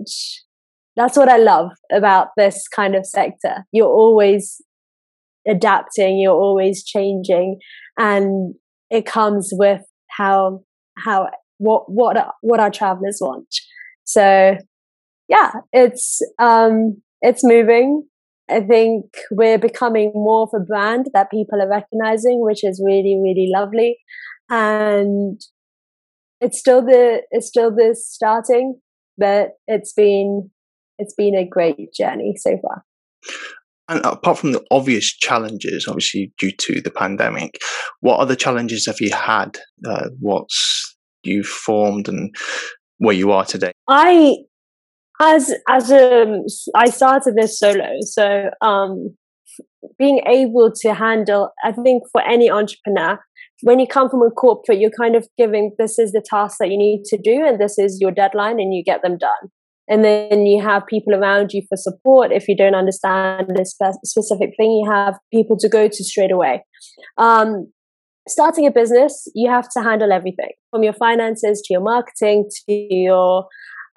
that's 0.98 1.16
what 1.16 1.30
I 1.30 1.38
love 1.38 1.72
about 1.92 2.30
this 2.36 2.68
kind 2.68 2.96
of 2.96 3.06
sector. 3.06 3.66
You're 3.72 3.88
always 3.88 4.60
adapting, 5.48 6.20
you're 6.20 6.34
always 6.34 6.84
changing, 6.84 7.60
and 7.98 8.56
it 8.90 9.06
comes 9.06 9.52
with 9.54 9.82
how 10.10 10.64
how 10.98 11.30
what 11.60 11.84
what 11.88 12.18
what 12.42 12.60
our 12.60 12.72
travelers 12.72 13.20
want. 13.22 13.48
So 14.04 14.58
yeah, 15.30 15.52
it's 15.72 16.20
um 16.40 17.02
it's 17.22 17.44
moving. 17.44 18.08
I 18.50 18.62
think 18.62 19.06
we're 19.30 19.58
becoming 19.60 20.12
more 20.16 20.44
of 20.44 20.50
a 20.56 20.64
brand 20.64 21.08
that 21.14 21.30
people 21.30 21.62
are 21.62 21.70
recognizing, 21.70 22.40
which 22.42 22.64
is 22.64 22.82
really, 22.84 23.20
really 23.22 23.50
lovely. 23.54 23.98
And 24.50 25.40
it's 26.42 26.58
still 26.60 26.82
the 26.82 27.22
it's 27.32 27.48
still 27.48 27.76
this 27.76 28.08
starting, 28.10 28.80
but 29.18 29.52
it's 29.68 29.94
been 29.94 30.50
it's 31.00 31.14
been 31.14 31.36
a 31.36 31.48
great 31.48 31.94
journey 31.94 32.36
so 32.38 32.58
far. 32.62 32.84
And 33.90 34.06
apart 34.06 34.40
from 34.40 34.52
the 34.52 34.66
obvious 34.70 35.14
challenges, 35.14 35.88
obviously 35.88 36.34
due 36.38 36.52
to 36.52 36.82
the 36.82 36.92
pandemic, 36.92 37.62
what 38.02 38.20
other 38.20 38.36
challenges 38.36 38.86
have 38.86 39.00
you 39.00 39.12
had? 39.14 39.58
Uh, 39.88 40.10
what's 40.20 40.98
you've 41.24 41.48
formed 41.48 42.10
and 42.10 42.36
where 42.98 43.16
you 43.16 43.32
are 43.32 43.46
today? 43.46 43.72
I 43.88 44.36
as 45.22 45.54
as 45.70 45.90
a 45.90 46.44
I 46.76 46.90
started 46.90 47.36
this 47.36 47.58
solo, 47.58 47.88
so 48.02 48.50
um, 48.62 49.16
being 49.98 50.22
able 50.28 50.72
to 50.82 50.94
handle, 50.94 51.52
I 51.64 51.72
think 51.72 52.04
for 52.12 52.22
any 52.22 52.52
entrepreneur, 52.52 53.20
when 53.62 53.80
you 53.80 53.88
come 53.88 54.10
from 54.10 54.22
a 54.22 54.30
corporate, 54.30 54.80
you're 54.80 54.92
kind 54.92 55.16
of 55.16 55.28
giving 55.38 55.72
this 55.78 55.98
is 55.98 56.12
the 56.12 56.22
task 56.22 56.58
that 56.60 56.70
you 56.70 56.78
need 56.78 57.04
to 57.06 57.18
do, 57.18 57.46
and 57.46 57.60
this 57.60 57.80
is 57.80 58.00
your 58.02 58.12
deadline, 58.12 58.60
and 58.60 58.74
you 58.74 58.84
get 58.84 59.02
them 59.02 59.18
done. 59.18 59.50
And 59.90 60.04
then 60.04 60.46
you 60.46 60.62
have 60.62 60.86
people 60.86 61.14
around 61.16 61.52
you 61.54 61.62
for 61.70 61.78
support. 61.78 62.32
If 62.32 62.48
you 62.48 62.58
don't 62.58 62.76
understand 62.76 63.52
this 63.56 63.78
specific 64.04 64.52
thing, 64.58 64.72
you 64.72 64.92
have 64.92 65.18
people 65.34 65.58
to 65.60 65.70
go 65.70 65.88
to 65.88 66.04
straight 66.04 66.32
away. 66.32 66.64
Um, 67.18 67.72
starting 68.28 68.68
a 68.68 68.72
business, 68.72 69.28
you 69.34 69.50
have 69.50 69.70
to 69.70 69.82
handle 69.82 70.12
everything 70.12 70.52
from 70.72 70.84
your 70.84 70.94
finances 70.94 71.62
to 71.66 71.74
your 71.74 71.82
marketing 71.82 72.50
to 72.68 72.74
your 72.74 73.48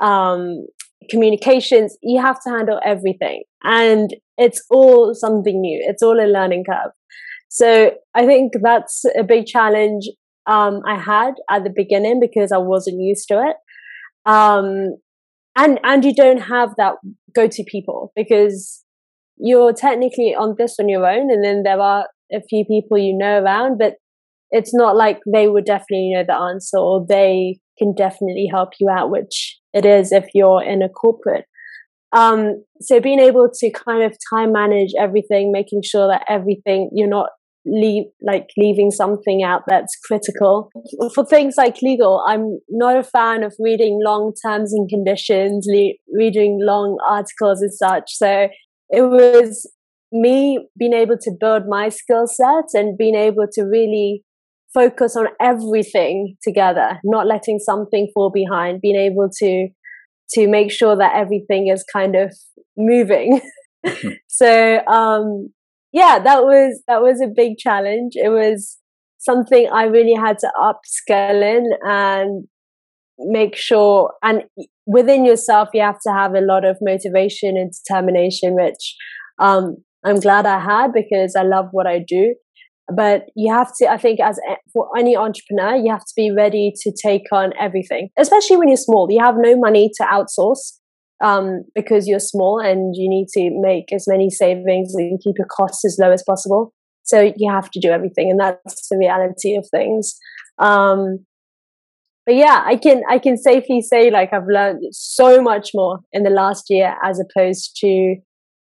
um, 0.01 0.67
communications. 1.11 1.97
You 2.03 2.21
have 2.21 2.41
to 2.47 2.51
handle 2.51 2.81
everything. 2.85 3.43
And 3.65 4.15
it's 4.39 4.63
all 4.71 5.15
something 5.15 5.61
new, 5.61 5.83
it's 5.87 6.03
all 6.03 6.21
a 6.21 6.27
learning 6.27 6.65
curve. 6.65 6.93
So 7.49 7.93
I 8.15 8.27
think 8.27 8.53
that's 8.63 9.05
a 9.19 9.25
big 9.25 9.47
challenge 9.47 10.05
um, 10.47 10.83
I 10.87 10.97
had 10.97 11.35
at 11.51 11.65
the 11.65 11.73
beginning 11.75 12.21
because 12.21 12.53
I 12.53 12.59
wasn't 12.59 13.01
used 13.01 13.27
to 13.29 13.43
it. 13.43 13.57
Um, 14.25 14.97
and 15.57 15.81
and 15.83 16.05
you 16.05 16.15
don't 16.15 16.43
have 16.43 16.71
that 16.77 16.95
go-to 17.35 17.65
people 17.65 18.13
because 18.15 18.85
you're 19.37 19.73
technically 19.73 20.35
on 20.35 20.55
this 20.59 20.77
on 20.79 20.89
your 20.89 21.07
own, 21.07 21.31
and 21.31 21.45
then 21.45 21.63
there 21.63 21.81
are 21.81 22.07
a 22.33 22.41
few 22.49 22.65
people 22.65 22.99
you 22.99 23.17
know 23.17 23.43
around, 23.43 23.79
but 23.79 23.95
it's 24.51 24.75
not 24.75 24.97
like 24.97 25.21
they 25.33 25.49
would 25.49 25.65
definitely 25.65 26.13
know 26.13 26.25
the 26.27 26.35
answer 26.35 26.79
or 26.79 27.05
they 27.09 27.59
can 27.79 27.95
definitely 27.95 28.49
help 28.51 28.71
you 28.81 28.89
out, 28.89 29.11
which 29.11 29.59
it 29.73 29.85
is 29.85 30.13
if 30.13 30.27
you're 30.35 30.63
in 30.63 30.83
a 30.83 30.89
corporate. 30.89 31.45
Um, 32.13 32.65
so 32.81 33.01
being 33.01 33.21
able 33.21 33.49
to 33.53 33.71
kind 33.71 34.03
of 34.03 34.17
time 34.33 34.53
manage 34.53 34.91
everything, 34.99 35.53
making 35.53 35.83
sure 35.85 36.09
that 36.09 36.25
everything 36.29 36.91
you're 36.93 37.09
not 37.09 37.31
leave 37.67 38.05
like 38.23 38.49
leaving 38.57 38.91
something 38.91 39.43
out 39.43 39.63
that's 39.67 39.97
critical. 40.05 40.71
For 41.15 41.25
things 41.25 41.55
like 41.57 41.83
legal 41.83 42.25
i'm 42.27 42.59
not 42.69 42.97
a 42.97 43.03
fan 43.03 43.43
of 43.43 43.55
reading 43.59 44.01
long 44.05 44.33
terms 44.45 44.73
and 44.73 44.89
conditions 44.89 45.67
le- 45.69 45.95
reading 46.13 46.59
long 46.63 46.99
articles 47.09 47.61
and 47.61 47.73
such. 47.73 48.13
So 48.15 48.49
it 48.91 49.03
was 49.03 49.71
me 50.13 50.67
being 50.79 50.95
able 50.95 51.19
to 51.19 51.31
build 51.39 51.65
my 51.69 51.89
skill 51.89 52.27
set 52.27 52.65
and 52.75 52.99
being 52.99 53.15
able 53.15 53.47
to 53.53 53.63
really 53.63 54.25
focus 54.75 55.17
on 55.17 55.27
everything 55.41 56.37
together 56.43 57.01
not 57.05 57.27
letting 57.27 57.59
something 57.59 58.09
fall 58.15 58.31
behind 58.31 58.81
being 58.81 58.97
able 58.97 59.29
to 59.29 59.69
to 60.33 60.47
make 60.47 60.71
sure 60.71 60.97
that 60.97 61.15
everything 61.15 61.69
is 61.69 61.85
kind 61.93 62.17
of 62.17 62.33
moving. 62.77 63.41
So 64.29 64.81
um 64.87 65.51
yeah, 65.93 66.19
that 66.19 66.45
was 66.45 66.83
that 66.87 67.03
was 67.03 67.21
a 67.21 67.27
big 67.27 67.59
challenge. 67.59 68.13
It 68.15 68.31
was 68.31 68.79
something 69.19 69.69
I 69.73 69.85
really 69.85 70.15
had 70.15 70.39
to 70.39 70.51
upskill 70.61 71.43
in 71.43 71.71
and 71.83 72.45
make 73.19 73.55
sure 73.55 74.13
and 74.23 74.45
within 74.87 75.25
yourself 75.25 75.69
you 75.75 75.83
have 75.83 76.01
to 76.01 76.11
have 76.11 76.35
a 76.35 76.41
lot 76.41 76.65
of 76.65 76.79
motivation 76.81 77.57
and 77.57 77.71
determination 77.71 78.55
which 78.55 78.97
um, 79.39 79.77
i'm 80.07 80.19
glad 80.19 80.47
i 80.47 80.59
had 80.59 80.91
because 80.93 81.37
i 81.37 81.43
love 81.43 81.67
what 81.73 81.87
i 81.87 81.99
do. 81.99 82.35
But 82.97 83.27
you 83.37 83.53
have 83.53 83.71
to 83.79 83.91
i 83.91 83.99
think 83.99 84.21
as 84.21 84.41
for 84.73 84.89
any 84.99 85.17
entrepreneur 85.17 85.77
you 85.77 85.93
have 85.93 86.05
to 86.05 86.13
be 86.17 86.33
ready 86.35 86.73
to 86.81 86.93
take 87.01 87.31
on 87.31 87.53
everything 87.61 88.09
especially 88.19 88.57
when 88.57 88.69
you're 88.69 88.77
small. 88.77 89.07
You 89.11 89.21
have 89.21 89.37
no 89.39 89.57
money 89.57 89.91
to 89.99 90.05
outsource 90.05 90.80
um, 91.21 91.65
because 91.75 92.07
you're 92.07 92.21
small 92.21 92.59
and 92.59 92.95
you 92.97 93.09
need 93.09 93.29
to 93.35 93.51
make 93.61 93.93
as 93.93 94.07
many 94.09 94.31
savings 94.31 94.95
and 94.95 95.21
keep 95.23 95.37
your 95.39 95.47
costs 95.47 95.85
as 95.85 95.99
low 96.01 96.11
as 96.11 96.23
possible. 96.27 96.73
So 97.03 97.33
you 97.37 97.51
have 97.51 97.71
to 97.71 97.81
do 97.81 97.91
everything, 97.91 98.31
and 98.31 98.39
that's 98.39 98.89
the 98.89 98.99
reality 98.99 99.57
of 99.57 99.67
things. 99.71 100.17
Um, 100.59 101.25
but 102.27 102.35
yeah, 102.37 102.63
I 102.65 102.77
can 102.77 103.03
I 103.09 103.19
can 103.19 103.37
safely 103.37 103.81
say 103.81 104.11
like 104.11 104.33
I've 104.33 104.47
learned 104.49 104.83
so 104.93 105.43
much 105.43 105.71
more 105.75 106.01
in 106.13 106.23
the 106.23 106.31
last 106.31 106.67
year 106.69 106.95
as 107.03 107.21
opposed 107.21 107.77
to 107.81 108.17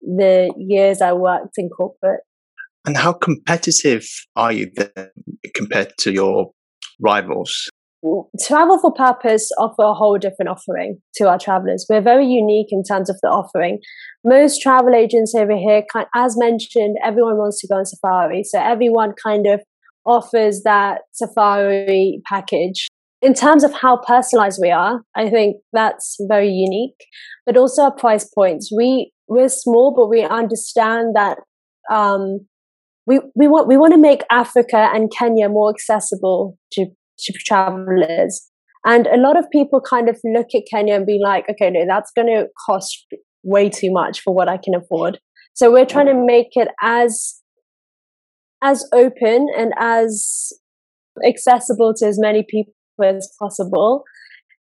the 0.02 0.54
years 0.58 1.02
I 1.02 1.14
worked 1.14 1.58
in 1.58 1.70
corporate. 1.70 2.22
And 2.86 2.98
how 2.98 3.14
competitive 3.14 4.08
are 4.36 4.52
you 4.52 4.72
then 4.76 5.10
compared 5.54 5.94
to 6.00 6.12
your 6.12 6.52
rivals? 7.00 7.70
Travel 8.40 8.80
for 8.80 8.92
Purpose 8.92 9.52
offer 9.60 9.84
a 9.84 9.94
whole 9.94 10.18
different 10.18 10.50
offering 10.50 10.98
to 11.16 11.30
our 11.30 11.38
travelers. 11.38 11.86
We're 11.88 12.02
very 12.02 12.26
unique 12.26 12.68
in 12.72 12.84
terms 12.84 13.10
of 13.10 13.20
the 13.22 13.30
offering. 13.30 13.80
Most 14.24 14.60
travel 14.62 14.96
agents 14.96 15.36
over 15.36 15.56
here, 15.56 15.84
as 16.16 16.36
mentioned, 16.38 16.98
everyone 17.04 17.38
wants 17.38 17.62
to 17.62 17.68
go 17.68 17.76
on 17.76 17.86
safari. 17.86 18.44
So 18.44 18.60
everyone 18.60 19.14
kind 19.24 19.46
of 19.46 19.62
offers 20.04 20.64
that 20.64 21.02
safari 21.12 22.22
package. 22.28 22.88
In 23.22 23.36
terms 23.36 23.64
of 23.64 23.72
how 23.72 23.98
personalized 23.98 24.60
we 24.60 24.72
are, 24.72 25.02
I 25.16 25.30
think 25.30 25.58
that's 25.72 26.18
very 26.28 26.50
unique, 26.50 27.06
but 27.46 27.56
also 27.56 27.84
our 27.84 27.96
price 27.96 28.28
points. 28.34 28.72
We, 28.76 29.12
we're 29.28 29.50
small, 29.50 29.94
but 29.96 30.10
we 30.10 30.24
understand 30.24 31.16
that 31.16 31.38
um, 31.92 32.48
we, 33.06 33.20
we 33.36 33.48
want 33.48 33.68
we 33.68 33.78
want 33.78 33.94
to 33.94 34.00
make 34.00 34.22
Africa 34.32 34.90
and 34.94 35.12
Kenya 35.12 35.50
more 35.50 35.70
accessible 35.70 36.58
to 36.74 36.86
to 36.86 36.92
travelers. 37.46 38.50
And 38.86 39.08
a 39.08 39.18
lot 39.18 39.38
of 39.38 39.50
people 39.52 39.80
kind 39.80 40.10
of 40.10 40.20
look 40.24 40.48
at 40.56 40.64
Kenya 40.70 40.96
and 40.96 41.06
be 41.06 41.20
like, 41.22 41.46
okay, 41.50 41.70
no, 41.70 41.86
that's 41.86 42.12
going 42.16 42.28
to 42.28 42.48
cost 42.66 43.06
way 43.44 43.70
too 43.70 43.92
much 43.92 44.22
for 44.22 44.34
what 44.34 44.50
I 44.50 44.58
can 44.58 44.74
afford. 44.74 45.20
So 45.54 45.72
we're 45.72 45.86
trying 45.86 46.08
to 46.08 46.14
make 46.14 46.50
it 46.54 46.70
as 46.82 47.36
as 48.64 48.88
open 48.94 49.48
and 49.58 49.74
as 49.80 50.54
accessible 51.26 51.94
to 51.96 52.06
as 52.06 52.20
many 52.20 52.44
people 52.44 52.74
as 53.04 53.28
possible 53.40 54.04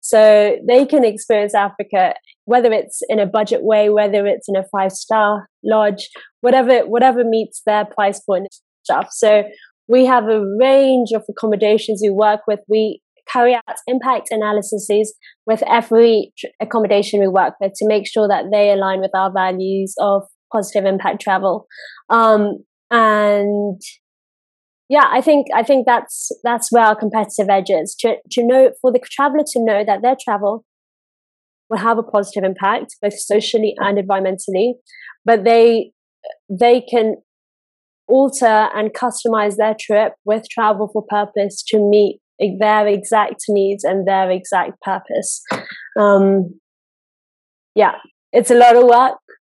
so 0.01 0.57
they 0.67 0.85
can 0.85 1.05
experience 1.05 1.53
Africa 1.53 2.15
whether 2.45 2.71
it's 2.71 3.01
in 3.07 3.19
a 3.19 3.27
budget 3.27 3.63
way 3.63 3.89
whether 3.89 4.25
it's 4.25 4.49
in 4.49 4.55
a 4.55 4.65
five 4.71 4.91
star 4.91 5.47
lodge 5.63 6.09
whatever 6.41 6.79
whatever 6.87 7.23
meets 7.23 7.61
their 7.65 7.85
price 7.85 8.19
point 8.19 8.47
stuff 8.83 9.07
so 9.11 9.43
we 9.87 10.05
have 10.05 10.25
a 10.25 10.43
range 10.59 11.09
of 11.13 11.23
accommodations 11.29 12.01
we 12.03 12.09
work 12.09 12.41
with. 12.47 12.59
We 12.67 13.01
carry 13.31 13.53
out 13.53 13.77
impact 13.87 14.29
analyses 14.31 15.13
with 15.45 15.63
every 15.67 16.33
accommodation 16.59 17.19
we 17.19 17.27
work 17.27 17.53
with 17.59 17.73
to 17.75 17.87
make 17.87 18.07
sure 18.07 18.27
that 18.27 18.45
they 18.51 18.71
align 18.71 18.99
with 18.99 19.11
our 19.15 19.31
values 19.31 19.93
of 19.99 20.23
positive 20.51 20.85
impact 20.85 21.21
travel. 21.21 21.67
Um, 22.09 22.63
and 22.89 23.81
yeah, 24.89 25.05
I 25.09 25.21
think 25.21 25.47
I 25.55 25.63
think 25.63 25.85
that's 25.85 26.29
that's 26.43 26.71
where 26.71 26.83
our 26.83 26.95
competitive 26.95 27.49
edge 27.49 27.69
is 27.69 27.95
to 27.99 28.15
to 28.31 28.45
know 28.45 28.71
for 28.81 28.91
the 28.91 28.99
traveler 28.99 29.45
to 29.53 29.63
know 29.63 29.85
that 29.85 30.01
their 30.01 30.17
travel 30.21 30.65
will 31.69 31.77
have 31.77 31.97
a 31.97 32.03
positive 32.03 32.43
impact 32.43 32.97
both 33.01 33.17
socially 33.17 33.73
and 33.77 33.97
environmentally, 33.97 34.73
but 35.23 35.45
they 35.45 35.93
they 36.49 36.81
can 36.81 37.15
alter 38.11 38.69
and 38.75 38.93
customize 38.93 39.55
their 39.55 39.75
trip 39.79 40.13
with 40.25 40.45
travel 40.49 40.89
for 40.91 41.03
purpose 41.09 41.63
to 41.69 41.79
meet 41.79 42.19
their 42.59 42.87
exact 42.87 43.43
needs 43.49 43.83
and 43.83 44.07
their 44.07 44.29
exact 44.31 44.79
purpose. 44.81 45.43
Um, 45.99 46.59
yeah, 47.75 47.95
it's 48.31 48.51
a 48.51 48.55
lot 48.55 48.75
of 48.75 48.83
work, 48.83 49.17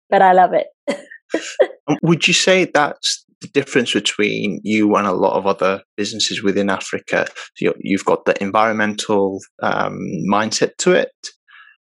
but 0.09 0.21
I 0.21 0.33
love 0.33 0.51
it. 0.53 0.67
Would 2.03 2.27
you 2.27 2.33
say 2.33 2.65
that's 2.65 3.25
the 3.41 3.47
difference 3.47 3.93
between 3.93 4.59
you 4.63 4.95
and 4.95 5.07
a 5.07 5.13
lot 5.13 5.37
of 5.37 5.45
other 5.45 5.81
businesses 5.97 6.43
within 6.43 6.69
Africa? 6.69 7.27
So 7.55 7.73
you've 7.79 8.05
got 8.05 8.25
the 8.25 8.41
environmental 8.41 9.39
um, 9.61 9.99
mindset 10.29 10.71
to 10.79 10.93
it. 10.93 11.11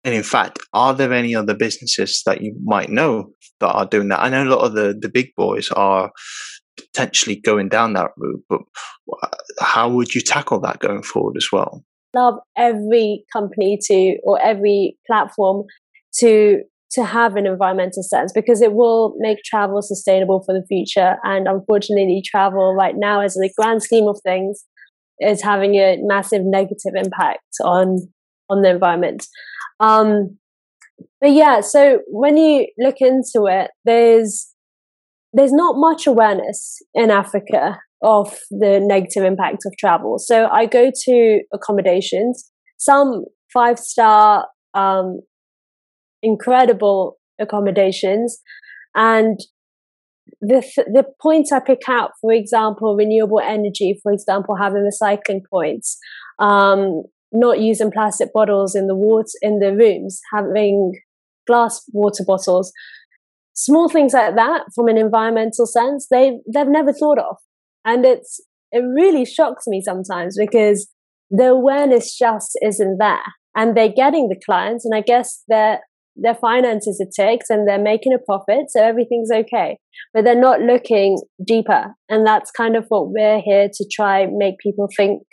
And 0.03 0.15
in 0.15 0.23
fact, 0.23 0.59
are 0.73 0.93
there 0.93 1.13
any 1.13 1.35
other 1.35 1.53
businesses 1.53 2.23
that 2.25 2.41
you 2.41 2.55
might 2.63 2.89
know 2.89 3.31
that 3.59 3.71
are 3.71 3.85
doing 3.85 4.09
that? 4.09 4.21
I 4.21 4.29
know 4.29 4.43
a 4.43 4.49
lot 4.49 4.65
of 4.65 4.73
the, 4.73 4.97
the 4.99 5.09
big 5.09 5.29
boys 5.37 5.69
are 5.71 6.11
potentially 6.77 7.35
going 7.35 7.69
down 7.69 7.93
that 7.93 8.11
route, 8.17 8.43
but 8.49 8.61
how 9.59 9.89
would 9.89 10.13
you 10.15 10.21
tackle 10.21 10.59
that 10.61 10.79
going 10.79 11.03
forward 11.03 11.35
as 11.37 11.47
well? 11.51 11.83
Love 12.15 12.35
every 12.57 13.23
company 13.31 13.79
to 13.83 14.17
or 14.23 14.41
every 14.41 14.97
platform 15.07 15.63
to 16.19 16.61
to 16.91 17.05
have 17.05 17.37
an 17.37 17.45
environmental 17.45 18.03
sense 18.03 18.33
because 18.33 18.61
it 18.61 18.73
will 18.73 19.15
make 19.17 19.37
travel 19.45 19.81
sustainable 19.81 20.43
for 20.45 20.53
the 20.53 20.65
future. 20.67 21.15
And 21.23 21.47
unfortunately, 21.47 22.21
travel 22.25 22.75
right 22.75 22.95
now, 22.97 23.21
as 23.21 23.35
the 23.35 23.49
grand 23.57 23.81
scheme 23.81 24.09
of 24.09 24.19
things, 24.23 24.65
is 25.19 25.41
having 25.41 25.75
a 25.75 25.97
massive 26.01 26.41
negative 26.43 26.93
impact 26.95 27.45
on 27.63 27.97
on 28.49 28.61
the 28.61 28.69
environment. 28.69 29.25
Um, 29.79 30.37
but 31.21 31.31
yeah, 31.31 31.61
so 31.61 31.99
when 32.07 32.37
you 32.37 32.67
look 32.77 32.97
into 32.99 33.45
it, 33.47 33.71
there's 33.85 34.50
there's 35.33 35.53
not 35.53 35.75
much 35.77 36.07
awareness 36.07 36.79
in 36.93 37.09
Africa 37.09 37.79
of 38.01 38.37
the 38.49 38.79
negative 38.81 39.23
impact 39.23 39.63
of 39.65 39.73
travel. 39.77 40.17
So 40.17 40.47
I 40.47 40.65
go 40.65 40.91
to 41.05 41.41
accommodations, 41.53 42.51
some 42.77 43.25
five 43.53 43.79
star, 43.79 44.47
um, 44.73 45.21
incredible 46.23 47.17
accommodations, 47.39 48.39
and 48.95 49.39
the 50.41 50.61
the 50.87 51.05
points 51.21 51.51
I 51.51 51.59
pick 51.59 51.81
out, 51.87 52.11
for 52.19 52.33
example, 52.33 52.95
renewable 52.95 53.39
energy, 53.39 53.99
for 54.01 54.11
example, 54.11 54.55
having 54.55 54.89
recycling 54.89 55.41
points, 55.49 55.97
um, 56.39 57.03
not 57.31 57.59
using 57.59 57.91
plastic 57.91 58.33
bottles 58.33 58.75
in 58.75 58.87
the 58.87 58.95
water 58.95 59.37
in 59.41 59.59
the 59.59 59.75
rooms, 59.75 60.19
having 60.33 60.93
glass 61.47 61.83
water 61.93 62.23
bottles, 62.25 62.71
small 63.53 63.89
things 63.89 64.13
like 64.13 64.35
that 64.35 64.65
from 64.75 64.87
an 64.87 64.97
environmental 64.97 65.65
sense, 65.65 66.07
they 66.09 66.39
they've 66.53 66.67
never 66.67 66.93
thought 66.93 67.19
of, 67.19 67.37
and 67.85 68.05
it's 68.05 68.39
it 68.71 68.83
really 68.83 69.25
shocks 69.25 69.65
me 69.67 69.81
sometimes 69.81 70.37
because 70.37 70.89
the 71.29 71.47
awareness 71.47 72.17
just 72.17 72.57
isn't 72.61 72.97
there, 72.99 73.23
and 73.55 73.75
they're 73.75 73.89
getting 73.89 74.29
the 74.29 74.39
clients, 74.45 74.85
and 74.85 74.95
I 74.95 75.01
guess 75.01 75.43
they're 75.47 75.79
their 76.15 76.35
finances 76.35 77.01
are 77.01 77.25
takes 77.25 77.49
and 77.49 77.67
they're 77.67 77.81
making 77.81 78.13
a 78.13 78.19
profit 78.19 78.69
so 78.69 78.83
everything's 78.83 79.31
okay. 79.31 79.77
But 80.13 80.25
they're 80.25 80.39
not 80.39 80.61
looking 80.61 81.21
deeper 81.45 81.95
and 82.09 82.25
that's 82.25 82.51
kind 82.51 82.75
of 82.75 82.85
what 82.89 83.11
we're 83.11 83.39
here 83.39 83.69
to 83.73 83.85
try 83.91 84.27
make 84.31 84.57
people 84.59 84.89
think 84.95 85.23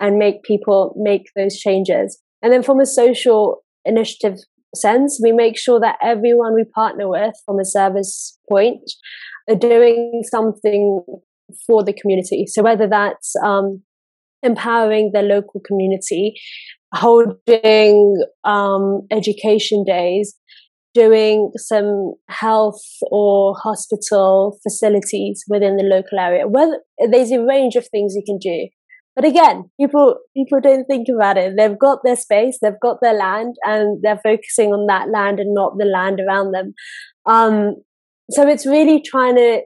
and 0.00 0.18
make 0.18 0.42
people 0.42 0.94
make 0.96 1.24
those 1.34 1.56
changes. 1.56 2.20
And 2.42 2.52
then 2.52 2.62
from 2.62 2.80
a 2.80 2.86
social 2.86 3.64
initiative 3.84 4.38
sense 4.74 5.18
we 5.22 5.32
make 5.32 5.58
sure 5.58 5.80
that 5.80 5.96
everyone 6.02 6.54
we 6.54 6.64
partner 6.74 7.08
with 7.08 7.34
from 7.44 7.58
a 7.58 7.64
service 7.64 8.38
point 8.48 8.90
are 9.48 9.56
doing 9.56 10.22
something 10.30 11.02
for 11.66 11.82
the 11.82 11.92
community 11.92 12.44
so 12.46 12.62
whether 12.62 12.86
that's 12.86 13.34
um, 13.44 13.82
empowering 14.42 15.10
the 15.12 15.22
local 15.22 15.60
community 15.66 16.34
holding 16.94 18.22
um, 18.44 19.06
education 19.10 19.84
days, 19.84 20.34
doing 20.94 21.50
some 21.56 22.14
health 22.28 22.80
or 23.10 23.54
hospital 23.62 24.58
facilities 24.62 25.44
within 25.48 25.76
the 25.76 25.84
local 25.84 26.18
area. 26.18 26.48
Well, 26.48 26.80
there's 27.10 27.30
a 27.30 27.44
range 27.44 27.76
of 27.76 27.86
things 27.88 28.14
you 28.14 28.22
can 28.24 28.38
do. 28.38 28.68
But 29.18 29.26
again, 29.26 29.68
people 29.80 30.14
people 30.32 30.60
don't 30.60 30.84
think 30.84 31.08
about 31.12 31.36
it. 31.36 31.54
They've 31.58 31.76
got 31.76 31.98
their 32.04 32.14
space, 32.14 32.60
they've 32.62 32.78
got 32.80 32.98
their 33.02 33.14
land, 33.14 33.56
and 33.64 34.00
they're 34.00 34.20
focusing 34.22 34.70
on 34.70 34.86
that 34.86 35.08
land 35.10 35.40
and 35.40 35.52
not 35.52 35.76
the 35.76 35.86
land 35.86 36.20
around 36.20 36.52
them. 36.52 36.72
Um, 37.26 37.74
so 38.30 38.46
it's 38.46 38.64
really 38.64 39.02
trying 39.02 39.34
to 39.34 39.62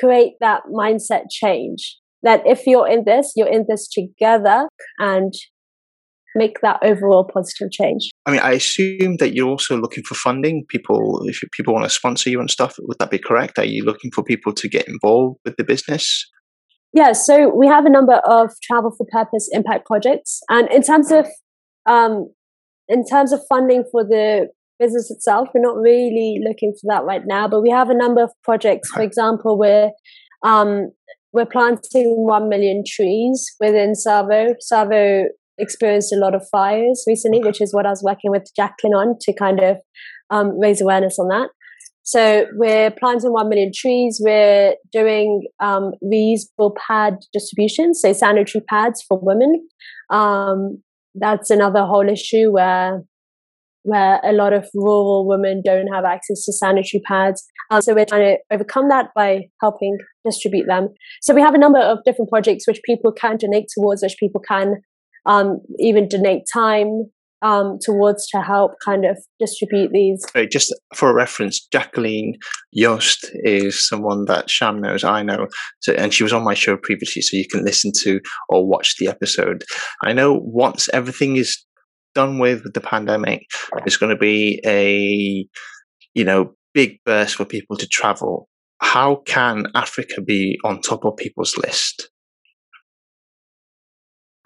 create 0.00 0.32
that 0.40 0.62
mindset 0.72 1.26
change 1.30 1.98
that 2.24 2.42
if 2.46 2.66
you're 2.66 2.88
in 2.88 3.04
this, 3.06 3.32
you're 3.36 3.46
in 3.46 3.66
this 3.68 3.86
together, 3.86 4.66
and 4.98 5.32
make 6.34 6.60
that 6.62 6.80
overall 6.82 7.30
positive 7.32 7.70
change. 7.70 8.10
I 8.26 8.32
mean, 8.32 8.40
I 8.40 8.54
assume 8.54 9.18
that 9.18 9.34
you're 9.36 9.48
also 9.48 9.76
looking 9.76 10.02
for 10.02 10.16
funding. 10.16 10.64
People, 10.68 11.22
if 11.28 11.40
people 11.52 11.74
want 11.74 11.84
to 11.84 11.90
sponsor 11.90 12.28
you 12.28 12.40
and 12.40 12.50
stuff, 12.50 12.74
would 12.80 12.98
that 12.98 13.12
be 13.12 13.20
correct? 13.20 13.56
Are 13.56 13.64
you 13.64 13.84
looking 13.84 14.10
for 14.10 14.24
people 14.24 14.52
to 14.52 14.68
get 14.68 14.88
involved 14.88 15.38
with 15.44 15.54
the 15.58 15.64
business? 15.64 16.28
Yeah, 16.94 17.12
so 17.12 17.52
we 17.54 17.66
have 17.66 17.86
a 17.86 17.90
number 17.90 18.20
of 18.24 18.52
travel 18.62 18.94
for 18.96 19.04
purpose 19.10 19.48
impact 19.52 19.86
projects, 19.86 20.40
and 20.48 20.70
in 20.70 20.82
terms 20.82 21.10
of 21.10 21.26
um, 21.86 22.32
in 22.88 23.04
terms 23.04 23.32
of 23.32 23.40
funding 23.48 23.84
for 23.90 24.04
the 24.04 24.48
business 24.78 25.10
itself, 25.10 25.48
we're 25.52 25.60
not 25.60 25.76
really 25.76 26.40
looking 26.46 26.72
for 26.72 26.94
that 26.94 27.04
right 27.04 27.22
now. 27.26 27.48
But 27.48 27.62
we 27.62 27.70
have 27.70 27.90
a 27.90 27.94
number 27.94 28.22
of 28.22 28.30
projects. 28.44 28.90
For 28.90 29.02
example, 29.02 29.58
we're 29.58 29.90
um, 30.44 30.92
we're 31.32 31.46
planting 31.46 32.26
one 32.26 32.48
million 32.48 32.84
trees 32.86 33.44
within 33.58 33.94
Tsavo. 33.94 34.54
Tsavo 34.62 35.24
experienced 35.58 36.12
a 36.12 36.16
lot 36.16 36.34
of 36.34 36.46
fires 36.52 37.02
recently, 37.08 37.40
which 37.40 37.60
is 37.60 37.74
what 37.74 37.86
I 37.86 37.90
was 37.90 38.04
working 38.04 38.30
with 38.30 38.44
Jacqueline 38.54 38.94
on 38.94 39.16
to 39.22 39.32
kind 39.32 39.58
of 39.60 39.78
um, 40.30 40.58
raise 40.60 40.80
awareness 40.80 41.18
on 41.18 41.26
that. 41.28 41.48
So 42.04 42.46
we're 42.54 42.90
planting 42.90 43.32
one 43.32 43.48
million 43.48 43.72
trees. 43.74 44.20
We're 44.22 44.74
doing 44.92 45.46
um, 45.60 45.92
reusable 46.04 46.76
pad 46.86 47.14
distribution, 47.32 47.94
so 47.94 48.12
sanitary 48.12 48.62
pads 48.68 49.02
for 49.08 49.18
women. 49.20 49.66
Um, 50.10 50.82
that's 51.14 51.50
another 51.50 51.84
whole 51.84 52.08
issue 52.08 52.50
where 52.52 53.02
where 53.84 54.18
a 54.24 54.32
lot 54.32 54.54
of 54.54 54.66
rural 54.74 55.28
women 55.28 55.62
don't 55.64 55.88
have 55.88 56.04
access 56.04 56.44
to 56.46 56.52
sanitary 56.52 57.02
pads. 57.06 57.44
Um, 57.70 57.82
so 57.82 57.94
we're 57.94 58.06
trying 58.06 58.36
to 58.36 58.54
overcome 58.54 58.88
that 58.88 59.10
by 59.14 59.42
helping 59.60 59.98
distribute 60.24 60.66
them. 60.66 60.88
So 61.20 61.34
we 61.34 61.42
have 61.42 61.54
a 61.54 61.58
number 61.58 61.80
of 61.80 61.98
different 62.04 62.30
projects 62.30 62.66
which 62.66 62.80
people 62.84 63.12
can 63.12 63.36
donate 63.36 63.66
towards, 63.74 64.02
which 64.02 64.16
people 64.18 64.40
can 64.40 64.76
um, 65.26 65.60
even 65.78 66.08
donate 66.08 66.44
time 66.50 67.10
um, 67.44 67.78
towards 67.80 68.26
to 68.28 68.40
help 68.40 68.72
kind 68.84 69.04
of 69.04 69.18
distribute 69.38 69.92
these. 69.92 70.24
just 70.50 70.74
for 70.94 71.10
a 71.10 71.14
reference, 71.14 71.64
Jacqueline 71.66 72.34
Yost 72.72 73.30
is 73.44 73.86
someone 73.86 74.24
that 74.24 74.50
Sham 74.50 74.80
knows, 74.80 75.04
I 75.04 75.22
know, 75.22 75.46
so, 75.80 75.92
and 75.92 76.12
she 76.12 76.22
was 76.22 76.32
on 76.32 76.42
my 76.42 76.54
show 76.54 76.76
previously, 76.76 77.22
so 77.22 77.36
you 77.36 77.46
can 77.46 77.64
listen 77.64 77.92
to 78.00 78.20
or 78.48 78.66
watch 78.66 78.96
the 78.98 79.08
episode. 79.08 79.62
I 80.02 80.14
know 80.14 80.40
once 80.42 80.88
everything 80.92 81.36
is 81.36 81.62
done 82.14 82.38
with 82.38 82.64
with 82.64 82.72
the 82.72 82.80
pandemic, 82.80 83.46
there's 83.84 83.98
going 83.98 84.14
to 84.14 84.18
be 84.18 84.60
a 84.64 85.46
you 86.14 86.24
know 86.24 86.54
big 86.72 86.98
burst 87.04 87.36
for 87.36 87.44
people 87.44 87.76
to 87.76 87.86
travel. 87.86 88.48
How 88.80 89.16
can 89.26 89.66
Africa 89.74 90.20
be 90.20 90.58
on 90.64 90.80
top 90.80 91.04
of 91.04 91.16
people's 91.16 91.56
list? 91.56 92.10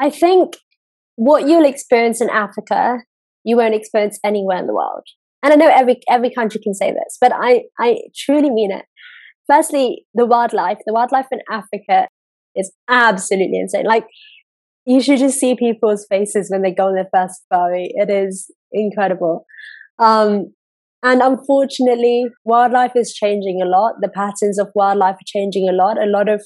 I 0.00 0.10
think 0.10 0.54
what 1.18 1.48
you'll 1.48 1.64
experience 1.64 2.20
in 2.20 2.30
Africa, 2.30 2.98
you 3.42 3.56
won't 3.56 3.74
experience 3.74 4.20
anywhere 4.24 4.58
in 4.58 4.68
the 4.68 4.74
world. 4.74 5.02
And 5.42 5.52
I 5.52 5.56
know 5.56 5.68
every 5.68 6.00
every 6.08 6.32
country 6.32 6.60
can 6.62 6.74
say 6.74 6.92
this, 6.92 7.18
but 7.20 7.32
I 7.34 7.64
I 7.78 7.96
truly 8.16 8.50
mean 8.50 8.70
it. 8.70 8.84
Firstly, 9.50 10.06
the 10.14 10.26
wildlife, 10.26 10.78
the 10.86 10.92
wildlife 10.92 11.26
in 11.32 11.40
Africa 11.50 12.06
is 12.54 12.72
absolutely 12.88 13.58
insane. 13.58 13.84
Like 13.84 14.06
you 14.86 15.00
should 15.00 15.18
just 15.18 15.40
see 15.40 15.56
people's 15.56 16.06
faces 16.08 16.50
when 16.50 16.62
they 16.62 16.72
go 16.72 16.86
on 16.86 16.94
their 16.94 17.08
first 17.12 17.42
safari. 17.42 17.90
It 17.94 18.10
is 18.10 18.50
incredible. 18.70 19.44
Um, 19.98 20.54
and 21.02 21.20
unfortunately, 21.20 22.26
wildlife 22.44 22.92
is 22.94 23.12
changing 23.12 23.60
a 23.60 23.66
lot. 23.66 23.94
The 24.00 24.08
patterns 24.08 24.58
of 24.58 24.68
wildlife 24.74 25.16
are 25.16 25.26
changing 25.26 25.68
a 25.68 25.72
lot. 25.72 26.00
A 26.00 26.06
lot 26.06 26.28
of 26.28 26.44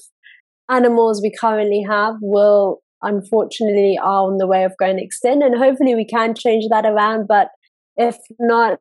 animals 0.69 1.21
we 1.21 1.31
currently 1.39 1.85
have 1.87 2.15
will 2.21 2.82
unfortunately 3.03 3.97
are 4.01 4.27
on 4.27 4.37
the 4.37 4.47
way 4.47 4.63
of 4.63 4.73
going 4.79 4.99
extinct. 4.99 5.43
And 5.43 5.57
hopefully 5.57 5.95
we 5.95 6.05
can 6.05 6.33
change 6.35 6.65
that 6.69 6.85
around. 6.85 7.27
But 7.27 7.49
if 7.97 8.17
not, 8.39 8.79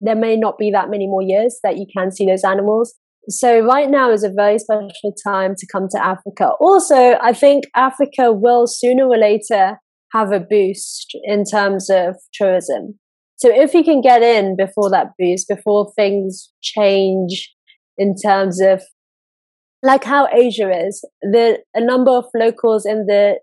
there 0.00 0.16
may 0.16 0.36
not 0.36 0.58
be 0.58 0.70
that 0.70 0.90
many 0.90 1.06
more 1.06 1.22
years 1.22 1.58
that 1.62 1.76
you 1.76 1.86
can 1.96 2.10
see 2.10 2.26
those 2.26 2.44
animals. 2.44 2.94
So 3.28 3.60
right 3.60 3.88
now 3.88 4.10
is 4.10 4.24
a 4.24 4.32
very 4.34 4.58
special 4.58 5.14
time 5.24 5.54
to 5.56 5.66
come 5.70 5.88
to 5.90 6.04
Africa. 6.04 6.50
Also, 6.60 7.16
I 7.20 7.32
think 7.32 7.64
Africa 7.76 8.32
will 8.32 8.66
sooner 8.66 9.04
or 9.06 9.18
later 9.18 9.78
have 10.12 10.32
a 10.32 10.40
boost 10.40 11.16
in 11.24 11.44
terms 11.44 11.88
of 11.90 12.16
tourism. 12.32 12.98
So 13.36 13.48
if 13.50 13.74
you 13.74 13.84
can 13.84 14.00
get 14.00 14.22
in 14.22 14.56
before 14.56 14.90
that 14.90 15.08
boost, 15.18 15.48
before 15.48 15.92
things 15.96 16.50
change 16.62 17.54
in 17.96 18.14
terms 18.22 18.60
of 18.60 18.82
like 19.82 20.04
how 20.04 20.28
Asia 20.32 20.70
is, 20.86 21.02
the 21.22 21.58
a 21.74 21.80
number 21.80 22.10
of 22.10 22.24
locals 22.34 22.84
in 22.84 23.06
the 23.06 23.38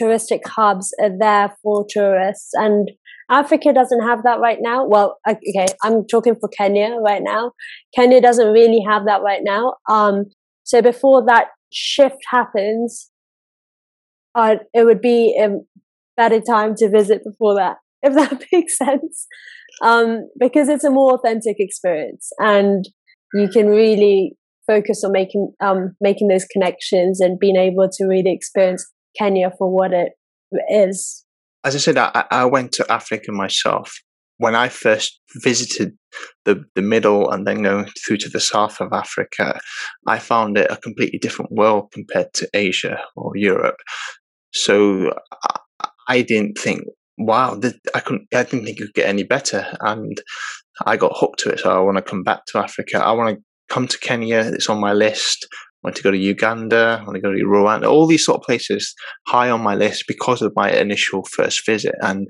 touristic 0.00 0.40
hubs 0.46 0.92
are 1.00 1.16
there 1.18 1.54
for 1.62 1.86
tourists 1.88 2.50
and 2.54 2.90
Africa 3.28 3.72
doesn't 3.72 4.02
have 4.02 4.22
that 4.22 4.38
right 4.38 4.58
now. 4.60 4.86
Well, 4.86 5.18
okay, 5.28 5.66
I'm 5.82 6.06
talking 6.06 6.36
for 6.38 6.48
Kenya 6.48 6.96
right 7.04 7.22
now. 7.22 7.52
Kenya 7.94 8.20
doesn't 8.20 8.52
really 8.52 8.80
have 8.88 9.04
that 9.06 9.22
right 9.22 9.40
now. 9.42 9.74
Um, 9.88 10.26
so 10.62 10.80
before 10.80 11.24
that 11.26 11.48
shift 11.72 12.18
happens, 12.30 13.10
uh, 14.34 14.56
it 14.72 14.84
would 14.84 15.00
be 15.00 15.36
a 15.40 15.48
better 16.16 16.40
time 16.40 16.74
to 16.76 16.88
visit 16.88 17.22
before 17.24 17.56
that, 17.56 17.76
if 18.02 18.14
that 18.14 18.44
makes 18.52 18.76
sense. 18.78 19.26
Um, 19.82 20.28
because 20.38 20.68
it's 20.68 20.84
a 20.84 20.90
more 20.90 21.14
authentic 21.14 21.56
experience 21.58 22.30
and 22.38 22.84
you 23.34 23.48
can 23.48 23.66
really 23.66 24.36
focus 24.66 25.04
on 25.04 25.12
making 25.12 25.52
um, 25.60 25.94
making 26.00 26.28
those 26.28 26.44
connections 26.46 27.20
and 27.20 27.38
being 27.38 27.56
able 27.56 27.88
to 27.90 28.06
really 28.06 28.32
experience 28.32 28.90
Kenya 29.18 29.52
for 29.56 29.70
what 29.70 29.92
it 29.92 30.12
is. 30.70 31.24
As 31.64 31.74
I 31.74 31.78
said, 31.78 31.98
I, 31.98 32.24
I 32.30 32.44
went 32.44 32.72
to 32.72 32.92
Africa 32.92 33.32
myself. 33.32 33.92
When 34.38 34.54
I 34.54 34.68
first 34.68 35.18
visited 35.36 35.96
the, 36.44 36.64
the 36.74 36.82
middle 36.82 37.30
and 37.30 37.46
then 37.46 37.62
going 37.62 37.86
through 38.06 38.18
to 38.18 38.28
the 38.28 38.40
south 38.40 38.80
of 38.80 38.92
Africa, 38.92 39.58
I 40.06 40.18
found 40.18 40.58
it 40.58 40.70
a 40.70 40.76
completely 40.76 41.18
different 41.18 41.52
world 41.52 41.90
compared 41.92 42.34
to 42.34 42.48
Asia 42.52 43.00
or 43.16 43.32
Europe. 43.34 43.76
So 44.52 45.12
I, 45.42 45.88
I 46.08 46.22
didn't 46.22 46.58
think, 46.58 46.82
wow, 47.18 47.58
I 47.94 48.00
couldn't, 48.00 48.28
I 48.34 48.42
didn't 48.42 48.66
think 48.66 48.78
it 48.78 48.82
could 48.82 48.94
get 48.94 49.08
any 49.08 49.22
better. 49.22 49.66
And 49.80 50.20
I 50.84 50.96
got 50.98 51.16
hooked 51.16 51.40
to 51.40 51.50
it. 51.50 51.60
So 51.60 51.74
I 51.74 51.80
want 51.80 51.96
to 51.96 52.02
come 52.02 52.22
back 52.22 52.44
to 52.48 52.58
Africa. 52.58 52.98
I 53.02 53.12
want 53.12 53.36
to 53.36 53.42
come 53.68 53.88
to 53.88 53.98
Kenya. 53.98 54.40
It's 54.40 54.68
on 54.68 54.80
my 54.80 54.92
list. 54.92 55.46
Want 55.86 55.94
to 55.94 56.02
go 56.02 56.10
to 56.10 56.18
Uganda. 56.18 56.98
I 57.00 57.04
want 57.04 57.14
to 57.14 57.20
go 57.20 57.30
to 57.30 57.44
Rwanda. 57.44 57.88
All 57.88 58.08
these 58.08 58.24
sort 58.24 58.40
of 58.40 58.42
places 58.42 58.92
high 59.28 59.50
on 59.50 59.60
my 59.60 59.76
list 59.76 60.06
because 60.08 60.42
of 60.42 60.52
my 60.56 60.68
initial 60.68 61.22
first 61.22 61.64
visit. 61.64 61.94
And 62.00 62.26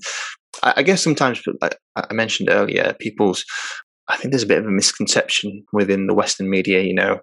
I, 0.63 0.75
I 0.77 0.83
guess 0.83 1.03
sometimes, 1.03 1.43
like 1.63 1.79
I 1.97 2.13
mentioned 2.13 2.51
earlier, 2.51 2.95
people's 3.01 3.47
I 4.09 4.17
think 4.17 4.31
there's 4.31 4.43
a 4.43 4.47
bit 4.47 4.59
of 4.59 4.67
a 4.67 4.71
misconception 4.71 5.65
within 5.73 6.07
the 6.07 6.15
Western 6.15 6.51
media. 6.51 6.83
You 6.83 6.95
know, 6.95 7.21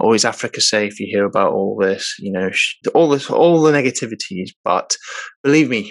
always 0.00 0.24
Africa 0.24 0.60
safe. 0.60 0.98
You 0.98 1.06
hear 1.08 1.24
about 1.24 1.52
all 1.52 1.78
this, 1.80 2.16
you 2.18 2.32
know, 2.32 2.50
all 2.92 3.08
this, 3.08 3.30
all 3.30 3.62
the 3.62 3.70
negativities. 3.70 4.50
But 4.64 4.96
believe 5.44 5.70
me, 5.70 5.88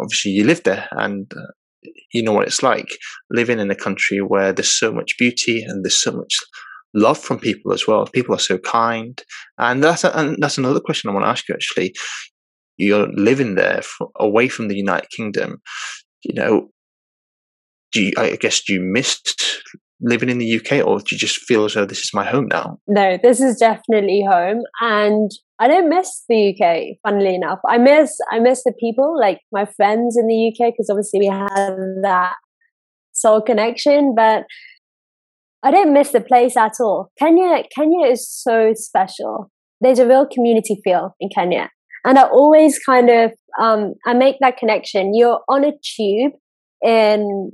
obviously 0.00 0.32
you 0.32 0.44
live 0.44 0.64
there, 0.64 0.88
and 0.90 1.32
uh, 1.32 1.52
you 2.12 2.24
know 2.24 2.32
what 2.32 2.48
it's 2.48 2.62
like 2.62 2.98
living 3.30 3.60
in 3.60 3.70
a 3.70 3.76
country 3.76 4.18
where 4.18 4.52
there's 4.52 4.68
so 4.68 4.92
much 4.92 5.16
beauty 5.16 5.62
and 5.62 5.84
there's 5.84 6.02
so 6.02 6.10
much 6.12 6.34
love 6.94 7.18
from 7.18 7.38
people 7.38 7.72
as 7.72 7.86
well. 7.86 8.06
People 8.06 8.34
are 8.34 8.40
so 8.40 8.58
kind, 8.58 9.22
and 9.58 9.82
that's 9.82 10.04
a, 10.04 10.16
and 10.18 10.36
that's 10.40 10.58
another 10.58 10.80
question 10.80 11.10
I 11.10 11.12
want 11.12 11.24
to 11.24 11.30
ask 11.30 11.48
you. 11.48 11.54
Actually, 11.54 11.94
you're 12.76 13.08
living 13.12 13.54
there 13.54 13.82
away 14.16 14.48
from 14.48 14.68
the 14.68 14.76
United 14.76 15.08
Kingdom. 15.10 15.60
You 16.22 16.34
know, 16.34 16.68
do 17.92 18.02
you, 18.02 18.12
I 18.16 18.36
guess 18.36 18.62
do 18.62 18.74
you 18.74 18.80
missed 18.80 19.62
living 20.00 20.28
in 20.28 20.38
the 20.38 20.56
UK, 20.56 20.84
or 20.84 20.98
do 20.98 21.14
you 21.14 21.18
just 21.18 21.38
feel 21.38 21.64
as 21.64 21.74
though 21.74 21.86
this 21.86 22.00
is 22.00 22.10
my 22.12 22.24
home 22.24 22.48
now? 22.48 22.78
No, 22.88 23.18
this 23.22 23.40
is 23.40 23.56
definitely 23.56 24.24
home, 24.28 24.62
and 24.80 25.30
I 25.58 25.68
don't 25.68 25.88
miss 25.88 26.24
the 26.28 26.50
UK. 26.50 26.96
Funnily 27.06 27.34
enough, 27.34 27.60
I 27.68 27.78
miss 27.78 28.16
I 28.30 28.40
miss 28.40 28.64
the 28.64 28.74
people, 28.78 29.18
like 29.18 29.38
my 29.52 29.64
friends 29.64 30.16
in 30.18 30.26
the 30.26 30.48
UK, 30.48 30.72
because 30.72 30.90
obviously 30.90 31.20
we 31.20 31.26
have 31.26 31.76
that 32.02 32.34
soul 33.12 33.40
connection. 33.40 34.14
But 34.14 34.44
I 35.62 35.70
don't 35.70 35.92
miss 35.92 36.10
the 36.10 36.20
place 36.20 36.56
at 36.56 36.72
all. 36.80 37.10
Kenya, 37.18 37.62
Kenya 37.74 38.06
is 38.06 38.28
so 38.28 38.72
special. 38.74 39.50
There's 39.80 39.98
a 39.98 40.06
real 40.06 40.26
community 40.26 40.80
feel 40.84 41.14
in 41.20 41.28
Kenya, 41.34 41.70
and 42.04 42.18
I 42.18 42.24
always 42.24 42.78
kind 42.78 43.10
of 43.10 43.32
um, 43.60 43.94
I 44.06 44.14
make 44.14 44.36
that 44.40 44.56
connection. 44.56 45.14
You're 45.14 45.40
on 45.48 45.64
a 45.64 45.72
tube 45.96 46.32
in 46.82 47.52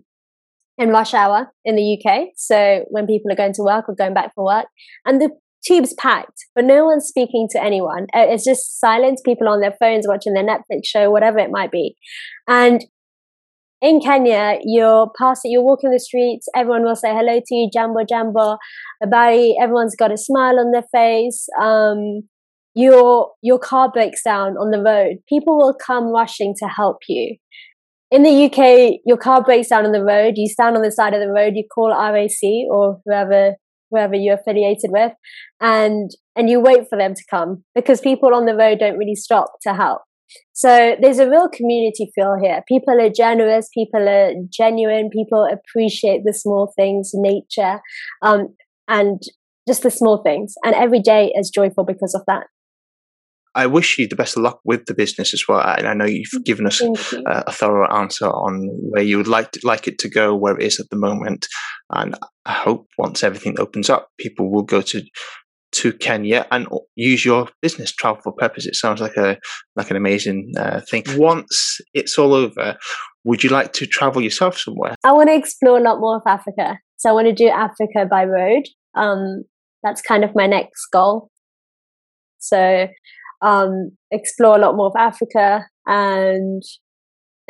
in 0.79 0.91
rush 0.91 1.13
hour 1.13 1.53
in 1.65 1.75
the 1.75 1.99
UK. 1.99 2.29
So 2.37 2.85
when 2.89 3.07
people 3.07 3.33
are 3.33 3.37
going 3.37 3.53
to 3.55 3.63
work 3.63 3.89
or 3.89 3.95
going 3.95 4.15
back 4.15 4.35
from 4.35 4.45
work, 4.45 4.67
and 5.05 5.21
the 5.21 5.31
tube's 5.67 5.95
packed, 5.95 6.47
but 6.55 6.65
no 6.65 6.85
one's 6.85 7.07
speaking 7.07 7.49
to 7.51 7.63
anyone. 7.63 8.07
Uh, 8.15 8.27
it's 8.29 8.45
just 8.45 8.81
silence, 8.81 9.21
people 9.25 9.49
on 9.49 9.61
their 9.61 9.75
phones 9.81 10.07
watching 10.09 10.35
their 10.35 10.45
Netflix 10.45 10.85
show, 10.85 11.11
whatever 11.11 11.39
it 11.39 11.51
might 11.51 11.71
be. 11.71 11.97
And 12.47 12.85
in 13.81 14.01
Kenya, 14.01 14.59
you're 14.65 15.11
passing, 15.19 15.53
you're 15.53 15.63
walking 15.63 15.91
the 15.91 16.01
streets, 16.01 16.49
everyone 16.55 16.85
will 16.85 16.97
say 16.97 17.11
hello 17.11 17.39
to 17.39 17.55
you, 17.55 17.71
jambo, 17.73 18.01
jambo, 18.09 18.59
bye. 19.11 19.53
Everyone's 19.61 19.97
got 19.97 20.13
a 20.13 20.17
smile 20.17 20.59
on 20.59 20.73
their 20.73 20.87
face. 20.93 21.49
Um, 21.61 22.23
your 22.75 23.33
your 23.43 23.59
car 23.59 23.91
breaks 23.91 24.23
down 24.23 24.57
on 24.57 24.71
the 24.71 24.83
road. 24.83 25.19
People 25.29 25.57
will 25.57 25.75
come 25.75 26.13
rushing 26.13 26.55
to 26.59 26.69
help 26.69 26.99
you 27.09 27.37
in 28.11 28.23
the 28.23 28.47
UK, 28.47 29.01
your 29.05 29.19
car 29.19 29.43
breaks 29.43 29.69
down 29.69 29.85
on 29.85 29.93
the 29.93 30.05
road. 30.05 30.35
You 30.37 30.49
stand 30.49 30.77
on 30.77 30.83
the 30.83 30.91
side 30.91 31.15
of 31.15 31.21
the 31.21 31.31
road. 31.31 31.55
You 31.57 31.65
call 31.73 31.91
RAC 31.91 32.31
or 32.71 33.01
whoever 33.05 33.55
whoever 33.91 34.15
you're 34.15 34.35
affiliated 34.35 34.91
with, 34.91 35.13
and 35.61 36.11
and 36.37 36.49
you 36.49 36.61
wait 36.61 36.89
for 36.89 36.99
them 36.99 37.15
to 37.15 37.23
come 37.31 37.65
because 37.75 38.01
people 38.01 38.35
on 38.35 38.47
the 38.47 38.57
road 38.57 38.79
don't 38.79 38.99
really 38.99 39.15
stop 39.15 39.53
to 39.63 39.75
help. 39.75 40.03
So 40.53 40.97
there's 41.01 41.19
a 41.19 41.31
real 41.31 41.49
community 41.49 42.11
feel 42.15 42.37
here. 42.43 42.63
People 42.67 43.01
are 43.01 43.11
generous. 43.11 43.69
People 43.73 44.09
are 44.09 44.33
genuine. 44.51 45.11
People 45.11 45.47
appreciate 45.51 46.23
the 46.25 46.33
small 46.33 46.73
things, 46.77 47.11
nature, 47.15 47.81
um, 48.23 48.55
and 48.89 49.21
just 49.67 49.83
the 49.83 49.91
small 49.91 50.23
things. 50.23 50.55
And 50.65 50.75
every 50.75 51.01
day 51.01 51.33
is 51.37 51.51
joyful 51.51 51.85
because 51.85 52.15
of 52.15 52.23
that. 52.27 52.47
I 53.55 53.67
wish 53.67 53.99
you 53.99 54.07
the 54.07 54.15
best 54.15 54.37
of 54.37 54.45
luck 54.45 54.61
with 54.65 54.87
the 54.87 54.95
business 54.95 55.35
as 55.35 55.49
well. 55.49 55.61
And 55.61 55.89
I 55.89 55.95
know 55.95 56.05
you've 56.05 56.29
mm, 56.33 56.45
given 56.45 56.67
us 56.67 56.81
a, 56.81 56.93
a 57.27 57.53
thorough 57.53 57.93
answer 57.93 58.27
on 58.27 58.69
where 58.91 59.03
you 59.03 59.17
would 59.17 59.27
like 59.27 59.53
to, 59.53 59.61
like 59.65 59.89
it 59.89 59.99
to 60.01 60.09
go, 60.09 60.37
where 60.37 60.57
it 60.57 60.65
is 60.65 60.79
at 60.79 60.91
the 60.91 60.97
moment. 60.97 61.47
And 61.91 62.15
I 62.45 62.53
hope 62.53 62.87
once 62.99 63.25
everything 63.25 63.59
opens 63.59 63.91
up, 63.91 64.11
people 64.19 64.51
will 64.51 64.63
go 64.63 64.81
to 64.83 65.03
to 65.79 65.93
Kenya 65.93 66.47
and 66.51 66.67
use 66.97 67.25
your 67.25 67.49
business 67.63 67.93
travel 67.93 68.21
for 68.23 68.33
purpose. 68.33 68.67
It 68.67 68.75
sounds 68.75 69.01
like 69.01 69.17
a 69.17 69.39
like 69.77 69.91
an 69.91 69.97
amazing 69.97 70.53
uh, 70.59 70.81
thing. 70.91 71.05
Once 71.17 71.81
it's 71.95 72.19
all 72.19 72.35
over, 72.35 72.77
would 73.25 73.45
you 73.45 73.51
like 73.51 73.73
to 73.75 73.87
travel 73.87 74.21
yourself 74.21 74.59
somewhere? 74.59 74.95
I 75.05 75.13
want 75.13 75.29
to 75.29 75.35
explore 75.35 75.79
a 75.79 75.83
lot 75.83 76.01
more 76.01 76.17
of 76.17 76.23
Africa. 76.27 76.79
So 76.97 77.11
I 77.11 77.13
want 77.13 77.29
to 77.29 77.33
do 77.33 77.49
Africa 77.49 78.07
by 78.11 78.25
road. 78.25 78.65
Um, 78.95 79.45
that's 79.83 80.03
kind 80.03 80.25
of 80.25 80.31
my 80.35 80.47
next 80.47 80.87
goal. 80.93 81.31
So 82.39 82.89
um, 83.41 83.91
explore 84.11 84.57
a 84.57 84.61
lot 84.61 84.77
more 84.77 84.87
of 84.87 84.97
Africa 84.97 85.67
and 85.87 86.63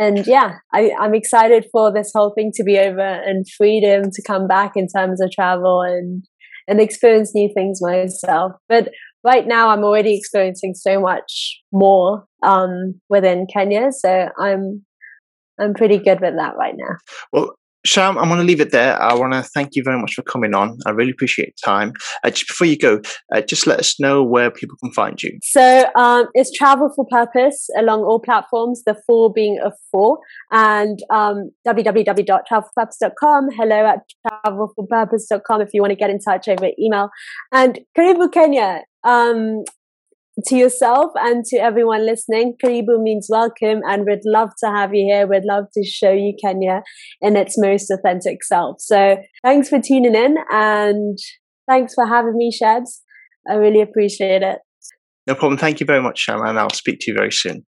and 0.00 0.28
yeah, 0.28 0.58
I, 0.72 0.92
I'm 1.00 1.14
excited 1.14 1.66
for 1.72 1.92
this 1.92 2.12
whole 2.14 2.32
thing 2.32 2.52
to 2.54 2.62
be 2.62 2.78
over 2.78 3.00
and 3.00 3.44
freedom 3.56 4.04
to 4.12 4.22
come 4.22 4.46
back 4.46 4.72
in 4.76 4.86
terms 4.86 5.20
of 5.20 5.32
travel 5.32 5.82
and 5.82 6.22
and 6.68 6.80
experience 6.80 7.34
new 7.34 7.50
things 7.54 7.80
myself. 7.82 8.52
But 8.68 8.90
right 9.24 9.46
now, 9.46 9.70
I'm 9.70 9.82
already 9.82 10.16
experiencing 10.16 10.74
so 10.74 11.00
much 11.00 11.60
more 11.72 12.24
um, 12.42 13.00
within 13.08 13.46
Kenya, 13.52 13.90
so 13.90 14.28
I'm 14.38 14.84
I'm 15.60 15.74
pretty 15.74 15.98
good 15.98 16.20
with 16.20 16.36
that 16.36 16.56
right 16.56 16.74
now. 16.76 16.96
Well, 17.32 17.57
Sham, 17.88 18.18
I'm 18.18 18.28
going 18.28 18.38
to 18.38 18.44
leave 18.44 18.60
it 18.60 18.70
there. 18.70 19.00
I 19.00 19.14
want 19.14 19.32
to 19.32 19.42
thank 19.42 19.74
you 19.74 19.82
very 19.82 19.98
much 19.98 20.14
for 20.14 20.22
coming 20.22 20.54
on. 20.54 20.78
I 20.86 20.90
really 20.90 21.10
appreciate 21.10 21.48
your 21.48 21.74
time. 21.74 21.94
Uh, 22.22 22.30
just 22.30 22.46
before 22.48 22.66
you 22.66 22.76
go, 22.76 23.00
uh, 23.34 23.40
just 23.40 23.66
let 23.66 23.78
us 23.78 23.98
know 23.98 24.22
where 24.22 24.50
people 24.50 24.76
can 24.82 24.92
find 24.92 25.22
you. 25.22 25.38
So 25.42 25.86
um, 25.96 26.26
it's 26.34 26.52
Travel 26.52 26.92
for 26.94 27.06
Purpose 27.10 27.68
along 27.78 28.02
all 28.02 28.20
platforms, 28.20 28.82
the 28.84 28.94
four 29.06 29.32
being 29.32 29.58
a 29.64 29.72
four, 29.90 30.18
and 30.52 30.98
um, 31.10 31.50
www.travelforpurpose.com, 31.66 33.48
hello 33.56 33.86
at 33.86 34.00
travelforpurpose.com 34.26 35.62
if 35.62 35.70
you 35.72 35.80
want 35.80 35.90
to 35.92 35.96
get 35.96 36.10
in 36.10 36.18
touch 36.18 36.46
over 36.46 36.68
email. 36.78 37.08
And 37.52 37.78
Karibu 37.96 38.30
Kenya, 38.30 38.82
um, 39.04 39.64
to 40.46 40.56
yourself 40.56 41.12
and 41.16 41.44
to 41.46 41.56
everyone 41.56 42.06
listening, 42.06 42.54
Karibu 42.62 43.02
means 43.02 43.28
welcome, 43.30 43.80
and 43.88 44.04
we'd 44.06 44.20
love 44.24 44.50
to 44.62 44.70
have 44.70 44.94
you 44.94 45.06
here. 45.12 45.26
We'd 45.26 45.44
love 45.44 45.64
to 45.74 45.84
show 45.84 46.12
you 46.12 46.34
Kenya 46.42 46.82
in 47.20 47.36
its 47.36 47.58
most 47.58 47.90
authentic 47.90 48.44
self. 48.44 48.76
So 48.80 49.16
thanks 49.44 49.68
for 49.68 49.80
tuning 49.80 50.14
in, 50.14 50.36
and 50.50 51.18
thanks 51.68 51.94
for 51.94 52.06
having 52.06 52.36
me, 52.36 52.52
Shebs. 52.52 53.00
I 53.48 53.54
really 53.54 53.80
appreciate 53.80 54.42
it. 54.42 54.58
No 55.26 55.34
problem. 55.34 55.58
Thank 55.58 55.80
you 55.80 55.86
very 55.86 56.02
much, 56.02 56.18
Sham, 56.18 56.40
and 56.42 56.58
I'll 56.58 56.70
speak 56.70 56.98
to 57.00 57.10
you 57.10 57.16
very 57.16 57.32
soon. 57.32 57.66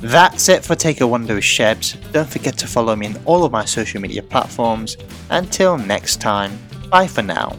That's 0.00 0.48
it 0.48 0.64
for 0.64 0.74
Take 0.74 1.00
a 1.00 1.06
Wonder 1.06 1.36
with 1.36 1.44
Shebs. 1.44 1.96
Don't 2.12 2.28
forget 2.28 2.58
to 2.58 2.66
follow 2.66 2.96
me 2.96 3.06
on 3.06 3.20
all 3.24 3.44
of 3.44 3.52
my 3.52 3.64
social 3.64 4.00
media 4.00 4.22
platforms. 4.22 4.96
Until 5.30 5.78
next 5.78 6.20
time, 6.20 6.58
bye 6.90 7.06
for 7.06 7.22
now. 7.22 7.56